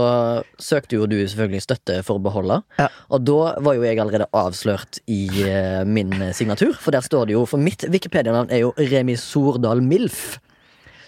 [0.62, 2.60] søkte jo du selvfølgelig støtte for å beholde.
[2.78, 2.88] Ja.
[3.10, 6.75] Og da var jo jeg allerede avslørt i uh, min signatur.
[6.78, 10.38] For der står det jo For mitt Wikipedia-navn er jo Remi Sordal Milf.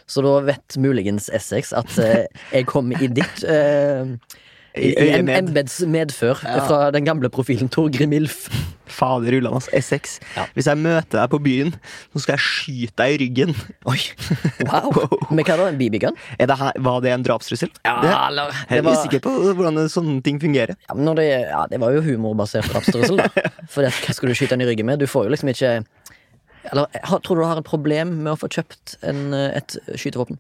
[0.07, 4.15] Så da vet muligens Essex at uh, jeg kom i ditt eh,
[4.79, 4.91] i,
[5.37, 6.63] embeds medfør Ja.
[6.67, 8.47] fra den gamle profilen Torgrim Milf.
[8.87, 9.69] Fader ullan, altså.
[9.75, 10.13] Essex.
[10.37, 10.45] Ja.
[10.55, 11.73] Hvis jeg møter deg på byen,
[12.15, 13.51] så skal jeg skyte deg i ryggen.
[13.85, 13.97] Oi!
[14.67, 15.11] Wow!
[15.29, 15.67] Men hva da?
[15.69, 16.15] En BB-gun?
[16.39, 16.47] Er
[16.81, 17.69] var det en drapstrussel?
[17.83, 20.75] det, eller jeg det er var- usikker på hvordan sånne ting fungerer.
[20.87, 23.27] Ja, det, ja, det var jo humorbasert drapstrussel, da.
[23.73, 24.99] For det, hva skal du skyte den i ryggen med?
[25.03, 25.75] Du får jo liksom ikke
[26.71, 26.87] Eller
[27.23, 30.39] tror du du har et problem med å få kjøpt en, eh, et skytevåpen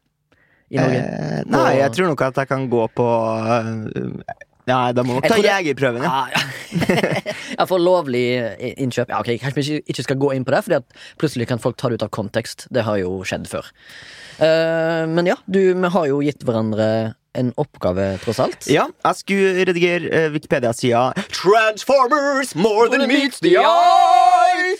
[0.69, 0.99] i Norge?
[0.99, 4.35] Eh, nei, jeg tror nok at jeg kan gå på eh,
[4.67, 6.11] Nei, da må du ta jegerprøven, ja.
[6.11, 6.41] Ah, ja.
[7.57, 8.25] ja, for lovlig
[8.73, 11.63] innkjøp Ja, ok, Kanskje vi ikke skal gå inn på det, Fordi at plutselig kan
[11.63, 12.67] folk ta det ut av kontekst.
[12.75, 13.71] Det har jo skjedd før.
[14.41, 16.89] Uh, men ja, du, vi har jo gitt hverandre
[17.37, 18.67] en oppgave, tross alt.
[18.67, 24.75] Ja, jeg skulle redigere uh, Wikipedia-sida Transformers more than meets the eye!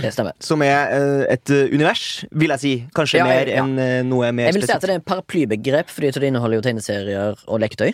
[0.00, 0.36] Det stemmer.
[0.42, 2.72] Som er eh, et eh, univers, vil jeg si.
[2.96, 5.92] Kanskje Ja, mer enn eh, noe mer Jeg vil si at det er en paraplybegrep,
[5.92, 7.92] fordi det inneholder jo tegneserier og leketøy.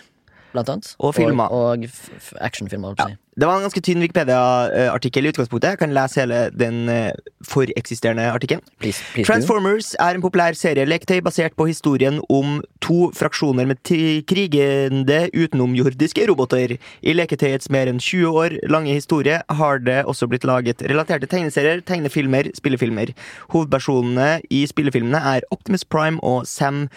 [0.52, 0.94] Blant annet.
[0.98, 1.44] Og filmer.
[1.44, 2.94] Og, og actionfilmer.
[2.98, 3.16] si.
[3.38, 5.76] Det var en ganske tynn Wikipedia-artikkel i utgangspunktet.
[5.76, 7.12] Jeg kan lese hele den eh,
[7.46, 8.64] foreksisterende artikkelen.
[8.82, 9.28] Please, please do.
[9.28, 13.78] Transformers er en populær serieleketøy basert på historien om to fraksjoner med
[14.26, 16.74] krigende utenomjordiske roboter.
[17.02, 21.84] I leketøyets mer enn 20 år lange historie har det også blitt laget relaterte tegneserier,
[21.86, 23.14] tegnefilmer, spillefilmer.
[23.54, 26.88] Hovedpersonene i spillefilmene er Optimus Prime og Sam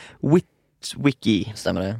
[0.97, 1.51] Witwicky.
[1.55, 1.95] Stemmer det.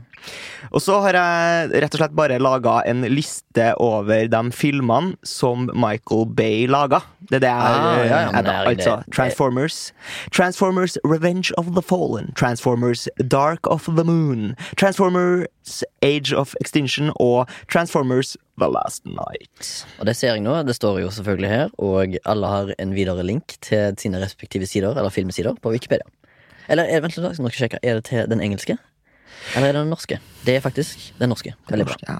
[0.69, 5.65] Og så har jeg rett og slett bare laga en liste over de filmene som
[5.73, 6.99] Michael Bay laga.
[7.31, 8.51] Det er det jeg Ah, ja, ja, eh, er da.
[8.51, 9.79] er- Altså Transformers.
[10.31, 12.31] Transformers Revenge of the Fallen.
[12.35, 14.55] Transformers Dark of the Moon.
[14.77, 19.85] Transformers Age of Extinction og Transformers The Last Night.
[19.99, 20.61] Og det ser jeg nå.
[20.67, 24.93] Det står jo selvfølgelig her, og alle har en videre link til sine respektive sider,
[24.95, 26.05] eller filmsider, på Wikipedia.
[26.71, 28.77] Eller er det, vent litt, skal sjekke, er det til den engelske?
[29.55, 30.19] Eller er det den norske?
[30.47, 31.53] Det er faktisk den norske.
[31.71, 31.97] Veldig bra.
[32.07, 32.19] Ja.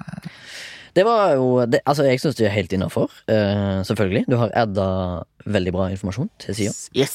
[0.92, 3.08] Det var jo det, Altså, jeg syns det er helt innafor.
[3.30, 4.26] uh, selvfølgelig.
[4.28, 4.88] Du har adda
[5.46, 6.74] veldig bra informasjon til sida.
[6.98, 7.14] Yes!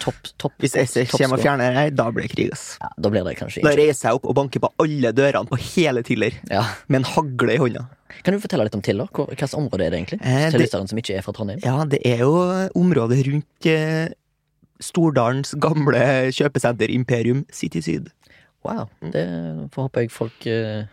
[0.00, 0.52] Topp, topp.
[0.60, 2.76] Hvis jeg topp kommer og fjerner det, da blir det krig, ass.
[2.82, 5.58] Ja, da blir det kanskje Da reiser jeg opp og banker på alle dørene på
[5.72, 6.64] hele Tiller Ja.
[6.92, 7.86] med en hagle i hånda.
[8.22, 9.08] Kan du fortelle litt om Tiller?
[9.08, 10.20] Hvilket område er det egentlig?
[10.20, 11.62] Eh, til lytteren som ikke er fra Trondheim.
[11.64, 12.34] Ja, det er jo
[12.76, 14.12] området rundt eh,
[14.84, 16.02] Stordalens gamle
[16.34, 18.10] kjøpesenter Imperium City Syd.
[18.66, 18.88] Wow.
[19.14, 19.24] Det
[19.74, 20.84] får håpe jeg folk eh,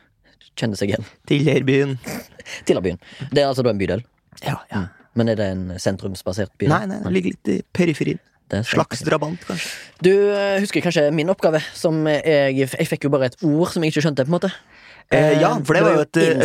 [0.57, 1.09] kjenner seg igjen.
[1.29, 1.97] Tillerbyen.
[2.69, 3.01] Tillerbyen.
[3.29, 4.05] Det er altså da en bydel.
[4.45, 4.87] Ja, ja.
[5.17, 6.69] Men er det en sentrumsbasert by?
[6.71, 8.21] Nei, nei, det ligger litt i periferien.
[8.49, 9.69] Det er Slags drabant, kanskje.
[10.01, 11.61] Du eh, husker kanskje min oppgave?
[11.77, 14.53] Som jeg, jeg fikk jo bare et ord som jeg ikke skjønte, på en måte.
[15.11, 16.41] Eh, ja, for det var jo et eh,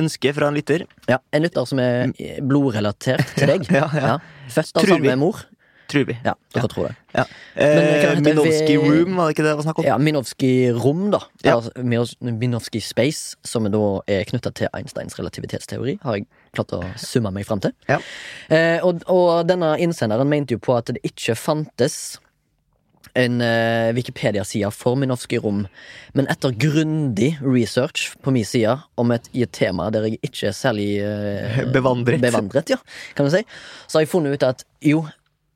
[0.00, 0.82] ønske, fra en lytter.
[1.06, 3.68] Ja, En lytter som er eh, blodrelatert til deg.
[3.78, 4.16] Ja, ja.
[4.50, 5.44] Født av samme mor.
[5.92, 6.16] Tror vi.
[6.24, 6.94] Ja, dere tror det.
[7.12, 7.24] Ja.
[7.60, 9.86] Eh, Minowski Room, var det ikke det det var snakk om?
[9.86, 11.20] Ja, Minovsky rom, da.
[11.44, 11.58] Ja.
[11.76, 16.26] Minowski Minovsky space, som da er knytta til Einsteins relativitetsteori, har jeg
[16.56, 17.74] klart å summe meg fram til.
[17.90, 18.00] Ja.
[18.48, 22.18] Eh, og, og denne innsenderen mente jo på at det ikke fantes
[23.18, 25.66] en eh, Wikipedia-side for Minovsky rom,
[26.16, 30.48] men etter grundig research på min side om et, i et tema der jeg ikke
[30.48, 32.22] er særlig eh, Bevandret.
[32.22, 32.78] bevandret ja,
[33.16, 33.42] kan du si,
[33.86, 35.04] så har jeg funnet ut at jo,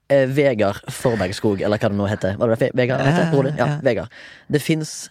[0.08, 2.36] eh, Vegard Forbergskog, eller hva det nå heter.
[2.38, 3.00] Var det Ve- Vegard?
[3.00, 3.30] han heter?
[3.32, 3.78] Broren Ja, Ja.
[3.82, 4.08] Vegard.
[4.48, 5.10] Det fins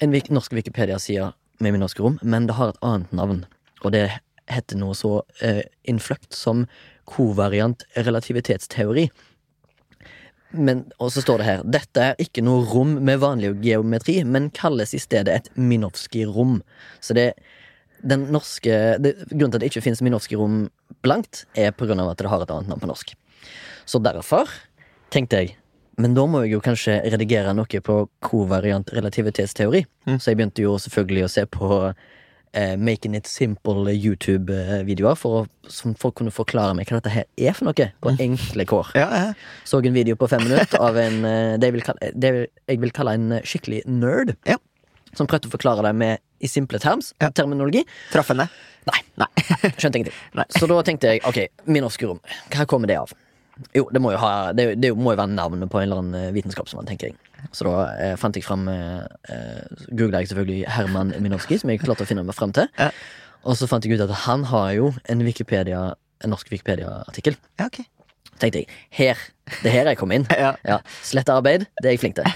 [0.00, 3.46] en vik- norsk Wikipedia-side med Minovsky rom, men det har et annet navn.
[3.84, 4.10] Og det
[4.48, 6.66] heter noe så eh, innfløkt som
[7.06, 9.08] kovariant relativitetsteori.
[10.56, 14.48] Men, og så står det her Dette er ikke noe rom med vanlig geometri, men
[14.54, 16.60] kalles i stedet et Minovsky-rom.
[17.02, 17.32] Så det
[18.06, 18.70] den norske
[19.02, 20.66] det, Grunnen til at det ikke finnes Minovsky-rom
[21.02, 23.14] blankt, er på grunn av at det har et annet navn på norsk.
[23.86, 24.50] Så derfor
[25.14, 25.56] tenkte jeg
[25.96, 27.94] men da må jeg jo kanskje redigere noe på
[28.24, 29.80] kovariant relativitetsteori.
[30.04, 30.18] Mm.
[30.20, 31.70] Så jeg begynte jo selvfølgelig å se på
[32.52, 37.56] eh, Making it simple YouTube-videoer, for som folk kunne forklare meg hva dette her er
[37.56, 38.92] for noe, på enkle kår.
[38.98, 39.32] Ja, ja.
[39.64, 42.92] Så en video på fem minutter av en eh, det jeg kalle, det jeg vil
[43.00, 44.36] kalle en skikkelig nerd.
[44.48, 44.60] Ja.
[45.16, 47.30] Som prøvde å forklare det med i simple terms, Ja.
[47.32, 47.86] terminologi.
[48.12, 48.50] Traff henne?
[48.86, 49.00] Nei.
[49.16, 49.30] Nei.
[49.80, 50.18] Skjønte ingenting.
[50.38, 50.44] Nei.
[50.52, 52.20] Så da tenkte jeg ok, min norske rom,
[52.52, 53.16] hva kommer det av?
[53.72, 56.18] Jo, det må jo, ha, det, det må jo være navnet på en eller annen
[56.18, 57.16] eh, vitenskapsmann, tenker jeg.
[57.56, 61.80] Så da eh, fant jeg fram eh, eh, Googla jeg selvfølgelig Herman Minowski, som jeg
[61.80, 62.68] klarte å finne meg fram til.
[62.76, 62.90] Ja.
[63.46, 67.34] Og så fant jeg ut at han har jo en Wikipedia En norsk Wikipedia-artikkel.
[67.60, 67.82] Ja, ok.
[68.40, 69.20] Tenkte jeg, her,
[69.62, 70.26] det er her jeg kom inn.
[70.36, 70.52] Ja.
[70.66, 72.26] Ja, Slettearbeid, det er jeg flink til.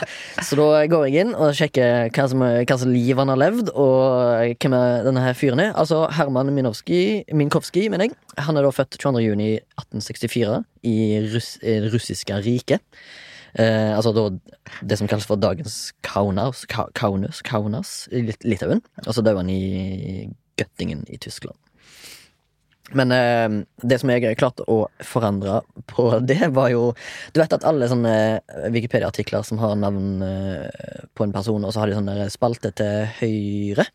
[0.46, 3.72] Så da går jeg inn og sjekker hva, som, hva som liv han har levd,
[3.74, 5.72] og hvem er denne her fyren er.
[5.78, 8.18] Altså Herman Minovskij, Minkowski, mener jeg.
[8.46, 9.24] Han er da født 22.
[9.26, 10.96] juni 1864 i
[11.34, 12.84] Russ, det russiske riket.
[13.58, 14.28] Eh, altså da
[14.86, 18.82] det som kalles for dagens Kaunas, Kaunas, Kaunas i Litauen.
[19.06, 21.58] Og så døde han i Göttingen i Tyskland.
[22.96, 23.48] Men eh,
[23.86, 26.88] det som jeg klarte å forandre på det, var jo
[27.32, 28.14] Du vet at alle sånne
[28.74, 33.04] Wikipedia-artikler som har navn eh, på en person, og så har de sånne spalte til
[33.20, 33.86] høyre,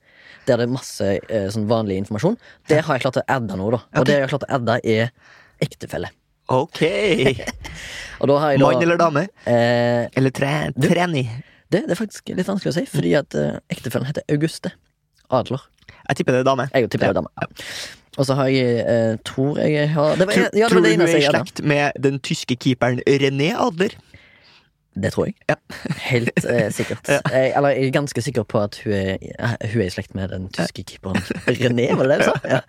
[0.47, 2.38] der det er masse eh, sånn vanlig informasjon,
[2.71, 3.81] der har jeg klart å adde noe, da.
[3.95, 4.08] Og Ok.
[4.10, 5.12] det jeg har klart å adde, er
[5.65, 6.12] ektefelle.
[6.53, 6.81] Ok.
[8.21, 9.25] Mann eller dame?
[9.49, 11.23] eh, Eller tre, treni?
[11.73, 14.71] det, det er faktisk litt vanskelig å si, fordi at eh, ektefellen heter Auguste
[15.34, 15.63] Adler.
[16.05, 16.67] Jeg tipper det er dame.
[16.73, 17.31] Jeg tipper det er dame.
[17.41, 17.47] Ja.
[18.17, 20.88] Og så har jeg eh, tror jeg har det var, Tror, ja, det var du
[20.88, 23.95] det eneste er i slekt med den tyske keeperen René Adler?
[24.95, 25.36] Det tror jeg.
[25.51, 25.56] Ja.
[26.12, 27.10] Helt eh, sikkert.
[27.12, 27.17] Ja.
[27.34, 30.15] Jeg, eller jeg er ganske sikker på at hun er, eh, hun er i slekt
[30.15, 31.19] med den tyske keeperen
[31.51, 32.38] René, var det det du sa?
[32.56, 32.62] Ja.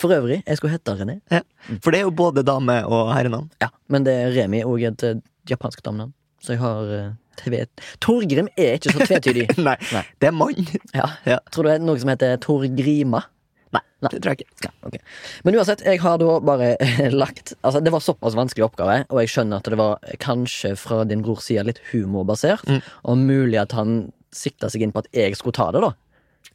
[0.00, 1.18] For øvrig, jeg skulle hete René.
[1.30, 1.42] Ja.
[1.84, 3.50] For det er jo både dame og herrenavn.
[3.60, 6.14] Ja, men det er Remi og et eh, japansk damenavn.
[6.40, 7.66] Så jeg har eh, tve-
[8.00, 9.46] Torgrim er ikke så tvetydig.
[9.68, 10.04] Nei, Nei.
[10.22, 10.66] det er mann.
[10.96, 11.10] Ja.
[11.28, 11.38] Ja.
[11.52, 13.26] Tror du det er noe som heter Torgrima?
[13.74, 14.10] Nei, Nei.
[14.12, 14.66] det tror jeg ikke.
[14.68, 14.96] Ja, ok.
[15.44, 16.68] Men uansett, jeg har da bare
[17.22, 21.00] lagt Altså, det var såpass vanskelig oppgave, og jeg skjønner at det var kanskje fra
[21.08, 22.80] din brors side litt humorbasert, Mm.
[23.04, 25.92] og mulig at han sikta seg inn på at jeg skulle ta det, da.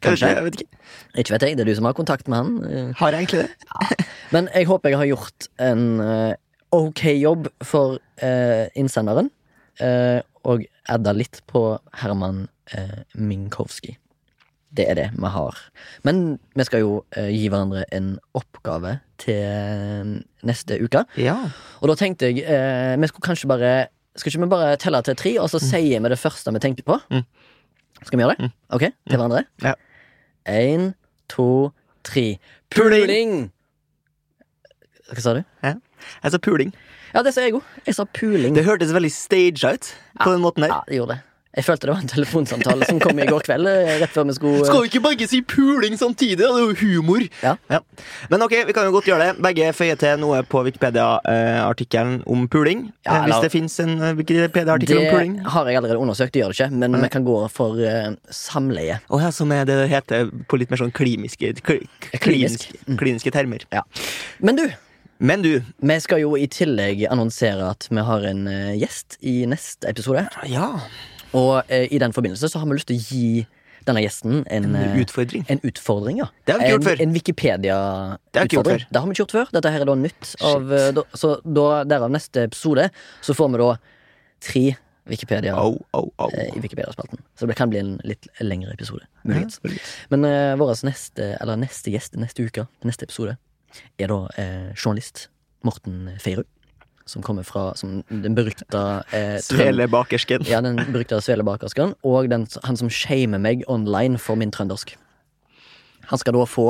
[0.01, 0.29] Kanskje.
[0.33, 0.79] Jeg vet ikke.
[1.21, 2.93] Ikke vet jeg, det er du som har kontakt med han.
[2.97, 4.05] Har jeg egentlig det?
[4.31, 6.33] Men jeg håper jeg har gjort en eh,
[6.73, 9.29] ok jobb for eh, innsenderen,
[9.83, 11.61] eh, og adda litt på
[12.01, 13.93] Herman uh, Minkowski.
[14.71, 15.57] Det er det vi har.
[16.07, 20.11] Men vi skal jo eh, gi hverandre en oppgave til eh,
[20.47, 21.03] neste uke.
[21.19, 21.35] Ja.
[21.81, 23.73] Og da tenkte jeg eh, vi skulle kanskje bare
[24.15, 26.83] Skal ikke vi bare telle til tre, og så sier vi det første vi tenkte
[26.83, 26.97] på?
[27.11, 27.23] Mm.
[28.01, 28.47] Skal vi gjøre det?
[28.47, 28.53] Mm.
[28.75, 29.43] Ok, til hverandre?
[29.63, 29.73] Ja.
[30.51, 30.89] Én,
[31.31, 31.71] to,
[32.03, 32.25] tre.
[32.75, 33.51] Puling!
[35.11, 35.43] Hva sa du?
[35.63, 36.75] Jeg sa puling.
[37.11, 37.63] Ja, det sa jeg òg.
[37.87, 38.55] Jeg sa puling.
[38.55, 40.71] Det hørtes veldig staged ut på den måten der.
[40.75, 41.30] Ja, det gjorde det.
[41.51, 44.35] Jeg følte det var en telefonsamtale som kom i går kveld, eh, rett før vi
[44.37, 47.25] skulle Skal vi ikke begge si puling samtidig, det er jo humor.
[47.43, 47.57] Ja.
[48.31, 49.43] Men ok, vi kan jo godt gjøre det.
[49.43, 52.85] Begge føyer til noe på Wikipedia-artikkelen om puling.
[53.03, 53.33] Ja, eller...
[53.33, 55.35] Hvis det fins en eh, Wikipedia-artikkel om puling.
[55.41, 57.03] Det har jeg allerede undersøkt, det gjør det ikke, men Nei.
[57.03, 59.01] vi kan gå for uh, samleie.
[59.11, 61.83] Å ja, som er det det heter på litt mer sånn kliniske, kl
[62.15, 62.21] Klinisk.
[62.23, 63.67] kliniske, kliniske termer.
[64.39, 64.69] Men du,
[65.19, 69.41] Men du vi skal jo i tillegg annonsere at vi har en eh, gjest i
[69.49, 70.23] neste episode.
[70.49, 70.77] Ja,
[71.37, 73.47] Og eh, i den forbindelse så har vi lyst til å gi
[73.87, 75.45] denne gjesten en, en eh, utfordring.
[75.49, 76.19] en utfordring.
[76.21, 77.01] ja Det har vi ikke gjort en, før.
[77.01, 78.79] En Det har vi ikke gjort Wikipedia-utfordring.
[78.83, 78.87] før.
[78.91, 79.51] Det har vi ikke gjort før.
[79.57, 80.35] Dette her er da nytt.
[80.51, 82.87] Av, eh, da, så da, derav neste episode
[83.21, 83.71] så får vi da
[84.41, 84.65] tre
[85.09, 86.29] Wikipedia au, au.
[86.29, 87.23] eh, i Wikipedia-spalten.
[87.39, 89.07] Så det kan bli en litt lengre episode.
[89.25, 89.41] Ja,
[90.13, 93.37] Men eh, vår neste, eller neste gjest neste uke, neste episode,
[93.97, 95.29] er da eh, journalist
[95.65, 96.45] Morten Feirud.
[97.11, 100.45] Som kommer fra som den berykta eh, Svelebakersken.
[100.47, 104.93] Ja, den berykta svelebakersken, og den, han som shamer meg online for min trøndersk.
[106.11, 106.69] Han skal da få,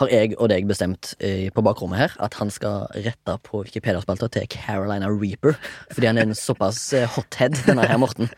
[0.00, 4.30] har jeg og deg bestemt eh, på bakrommet her, at han skal rette på Wikipedia-spalta
[4.32, 5.58] til Carolina Reaper.
[5.92, 8.32] Fordi han er en såpass eh, hothead, denne her Morten.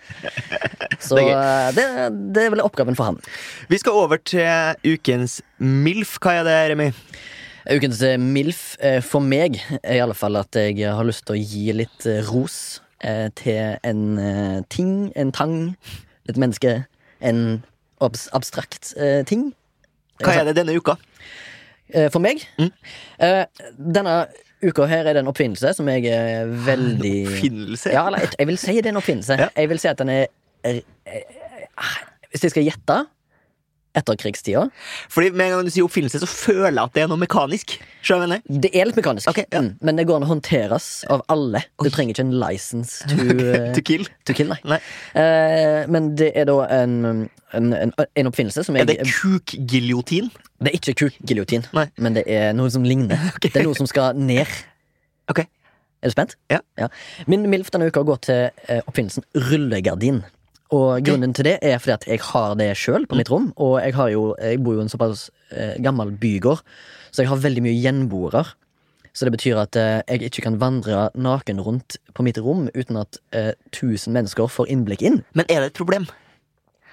[0.98, 1.86] Så Det er eh, det,
[2.34, 3.22] det er vel oppgaven for han.
[3.70, 6.18] Vi skal over til ukens MILF.
[6.22, 6.90] Hva er det, Remi?
[7.70, 11.36] Ukens eh, MILF eh, for meg er i alle fall at jeg har lyst til
[11.36, 15.54] å gi litt eh, ros eh, til en eh, ting, en tang,
[16.28, 16.80] et menneske,
[17.22, 17.62] en
[18.02, 19.52] abs abstrakt eh, ting.
[20.22, 20.96] Hva er det denne uka?
[21.92, 22.42] Eh, for meg.
[22.58, 22.70] Mm.
[23.22, 23.44] Eh,
[23.78, 24.16] denne
[24.62, 27.94] uka her er det en oppfinnelse som jeg er veldig Oppfinnelse?
[27.94, 29.38] Ja, eller jeg, vil si det er en oppfinnelse.
[29.38, 29.48] Ja.
[29.58, 30.30] Jeg vil si at den er-
[32.30, 32.98] Hvis jeg skal gjette
[33.98, 34.66] etterkrigstida
[35.12, 37.74] Fordi med en gang du sier oppfinnelse, så føler jeg at det er noe mekanisk.
[38.04, 38.60] Skjønner jeg?
[38.64, 39.62] Det er litt mekanisk, okay, ja.
[39.62, 41.64] mm, men det går an å håndteres av alle.
[41.82, 44.08] Du trenger ikke en license to, eh, To kill.
[44.28, 44.58] to kill, nei.
[44.74, 44.80] Nei.
[45.16, 46.98] Uh, men det er da en,
[47.52, 50.32] en, en, en oppfinnelse som jeg Er det kukgiljotin?
[50.62, 53.18] Det er ikke kukgiljotin, men det er noe som ligner.
[53.36, 53.50] Okay.
[53.50, 54.50] Det er noe som skal ned.
[55.30, 55.48] Okay.
[56.02, 56.36] Er du spent?
[56.50, 56.58] Ja.
[57.30, 60.22] Min MILF denne uka går til eh, oppfinnelsen rullegardin.
[60.72, 63.50] Og grunnen til det er fordi at jeg har det sjøl på mitt rom.
[63.60, 66.64] Og jeg, har jo, jeg bor jo i en såpass eh, gammel bygård,
[67.12, 68.46] så jeg har veldig mye gjenboere.
[69.12, 73.02] Så det betyr at eh, jeg ikke kan vandre naken rundt på mitt rom uten
[73.02, 75.20] at eh, 1000 mennesker får innblikk inn.
[75.36, 76.08] Men er det et problem?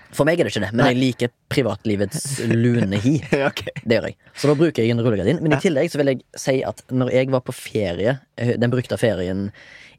[0.10, 0.90] For meg er det ikke det, men Nei.
[0.90, 3.20] jeg liker privatlivets lune hi.
[3.50, 3.74] okay.
[3.84, 4.18] Det gjør jeg.
[4.34, 5.42] Så da bruker jeg en rullegardin.
[5.46, 8.18] Men i tillegg så vil jeg si at når jeg var på ferie,
[8.60, 9.50] den brukte ferien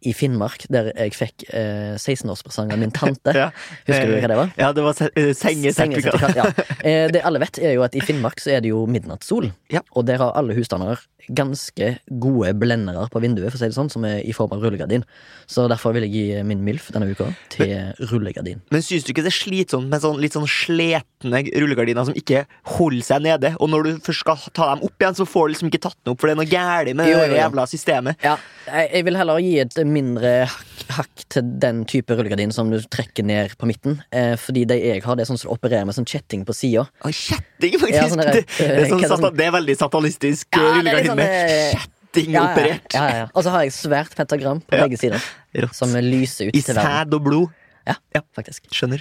[0.00, 3.50] i Finnmark, der jeg fikk eh, 16-årspresang av min tante Ja.
[3.84, 4.52] Husker du hva det var?
[4.56, 6.36] Ja, det var se- eh, sengesertifikat.
[6.38, 6.46] Ja.
[6.80, 9.50] Eh, Det alle vet, er jo at i Finnmark så er det jo midnattssol.
[9.68, 9.82] Ja.
[9.92, 11.02] Og der har alle husstander
[11.36, 14.64] ganske gode blendere på vinduet, for å si det sånn, som er i form av
[14.64, 15.04] rullegardin.
[15.46, 18.62] Så derfor vil jeg gi min MILF denne uka til rullegardin.
[18.72, 22.46] Men syns du ikke det er slitsomt med sånn, litt sånn sletne rullegardiner som ikke
[22.78, 23.52] holder seg nede?
[23.60, 25.98] Og når du først skal ta dem opp igjen, så får du liksom ikke tatt
[26.00, 28.24] dem opp, for det er noe galt med det jævla systemet.
[28.24, 28.29] Ja,
[28.66, 32.78] jeg jeg vil heller gi et mindre hakk, hakk til den type rullegardin som du
[32.92, 34.00] trekker ned på midten.
[34.12, 36.86] Eh, fordi de jeg har, det er sånn som opererer med sånn kjetting på sida.
[37.06, 37.96] Kjetting, faktisk!
[37.98, 40.60] Ja, sånn der, det, det, er sånn, er satan, sånn- det er veldig satanistisk Ja,
[40.62, 42.92] ja, er rullegardin sånn, med eh, kjetting Ja, ja, operert.
[42.94, 43.24] ja, ja.
[43.34, 44.84] Og så har jeg svært pentagram på Ja.
[44.86, 45.22] begge sider,
[45.54, 45.74] Rått.
[45.78, 46.90] som lyser ut I til verden.
[46.90, 47.48] sæd og blod.
[47.86, 48.20] Ja, Ja.
[48.36, 48.66] faktisk.
[48.70, 49.00] Skjønner.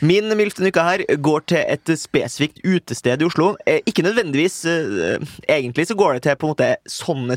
[0.00, 3.54] Min MILF denne uka her går til et spesifikt utested i Oslo.
[3.66, 7.36] Eh, ikke nødvendigvis eh, Egentlig så går det til på en måte sånne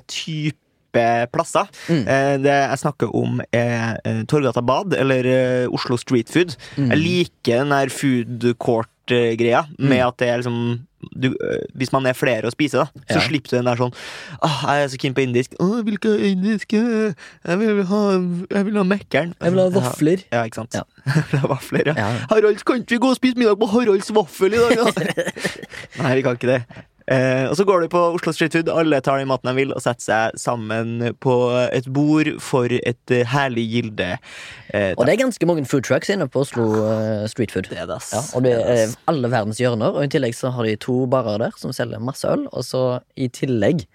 [0.94, 1.68] type plasser.
[1.90, 2.04] Mm.
[2.08, 6.56] Eh, det jeg snakker om, er eh, Torgata Bad, eller eh, Oslo Street Food.
[6.78, 6.92] Mm.
[6.92, 10.84] Jeg liker den der food court-greia, med at det er liksom
[11.14, 11.28] du,
[11.78, 13.28] hvis man er flere å spise, da så Ja.
[13.28, 13.94] slipper du den der sånn
[14.44, 15.54] ah, jeg er så keen på indisk.
[15.62, 16.74] Åh, jeg vil ha indisk.
[16.74, 17.14] øh,
[17.46, 18.00] Jeg vil ha,
[18.50, 19.36] jeg vil ha Mækkern.
[19.40, 20.24] Jeg vil ha vafler.
[20.34, 20.74] Ja, ikke sant.
[20.74, 20.82] Ja.
[21.48, 21.94] Vafler, ja.
[21.96, 22.08] Ja.
[22.32, 24.76] Haralds, kan ikke vi gå og spise middag på Haralds vaffel i dag?
[24.82, 25.06] Da?
[26.02, 26.60] Nei, vi kan ikke det.
[27.08, 29.70] Eh, og så går du på Oslo Street Food, alle tar den maten de vil,
[29.72, 31.36] og setter seg sammen på
[31.72, 34.10] et bord for et eh, herlig gilde.
[34.76, 37.70] Eh, Og det er ganske mange food trucks inne på Oslo eh, Street Food.
[37.72, 37.88] det er.
[37.88, 41.40] Ja, og det er alle verdens hjørner, og i tillegg så har de to barer
[41.46, 42.84] der som selger masse øl, og så
[43.16, 43.86] i tillegg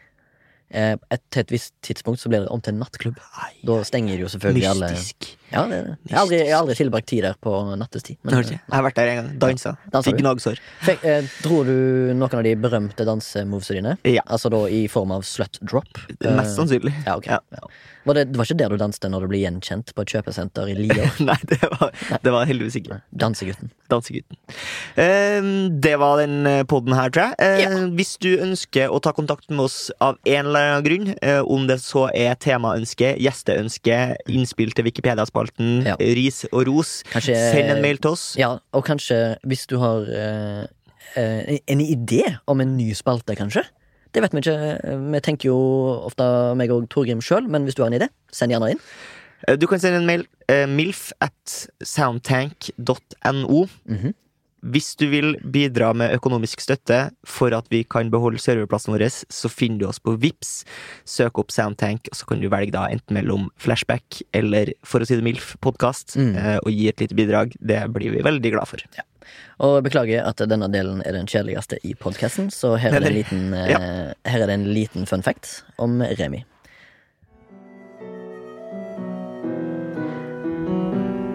[0.73, 3.21] eh, et, til et visst tidspunkt så blir det om til en nattklubb.
[3.69, 5.35] Da stenger de jo selvfølgelig alle Mystisk.
[5.53, 5.79] Ja, det.
[6.09, 8.17] Jeg har aldri, jeg har aldri tilbrakt tid der på nattestid.
[8.25, 9.31] Men, Jeg har vært der en gang.
[9.45, 9.75] Dansa.
[9.93, 10.61] Dansa Fikk gnagsår.
[11.05, 11.75] Eh, Dro du
[12.17, 13.97] noen av de berømte dansemovesene dine?
[14.17, 14.25] Ja.
[14.27, 15.89] Altså da i form av slut drop?
[16.19, 16.95] Eh, Mest sannsynlig.
[17.07, 17.27] Ja, ok.
[17.27, 17.41] Ja.
[18.05, 20.71] Var det, det var ikke der du danste når du ble gjenkjent på et kjøpesenter
[20.73, 21.11] i Lier?
[21.29, 21.93] Nei, det var,
[22.25, 22.99] det var heldigvis ikke.
[23.15, 23.71] Dansegutten.
[23.93, 24.39] Dansegutten.
[24.99, 25.49] Eh,
[25.85, 27.39] det var den poden her, tror jeg.
[27.39, 27.71] Eh, Ja.
[27.95, 31.67] Hvis du ønsker å ta kontakt med oss av en eller annen grunn, eh, om
[31.71, 33.99] det så er temaønske, gjesteønske,
[34.33, 35.95] innspill til Wikipedia-spalten, Ja.
[36.01, 38.25] ris og ros, Kanskje send en mail til oss.
[38.41, 40.65] Ja, og kanskje hvis du har eh,
[41.17, 43.63] eh, en idé om en ny spalte, kanskje?
[44.13, 44.57] Det vet vi ikke.
[45.13, 45.59] Vi tenker jo
[46.07, 46.25] ofte
[46.59, 48.81] meg og Torgrim sjøl, men hvis du har en idé, send gjerne inn.
[49.49, 50.27] Eh, Du kan sende en mail.
[50.49, 53.67] Eh, milf at soundtank.no.
[53.89, 54.13] Mhm.
[54.63, 59.51] Hvis du vil bidra med økonomisk støtte for at vi kan beholde serverplassen vår, så
[59.51, 60.63] finner du oss på Vips.
[61.05, 65.07] Søk opp Soundtank, og så kan du velge da enten mellom Flashback eller For å
[65.09, 66.37] si det MILF podkast, Mm.
[66.37, 67.57] eh, og gi et lite bidrag.
[67.61, 68.79] Det blir vi veldig glad for.
[69.63, 73.83] Og beklager at denne delen er den kjedeligste i podkasten, så her er, liten, ja.
[74.27, 76.45] her er det en liten fun fact om Remi.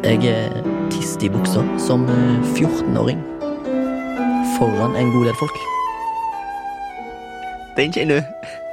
[0.07, 3.19] Jeg eh, tiste i buksa som eh, 14-åring.
[4.55, 5.57] Foran en god del folk.
[7.77, 8.66] Den kjenner du.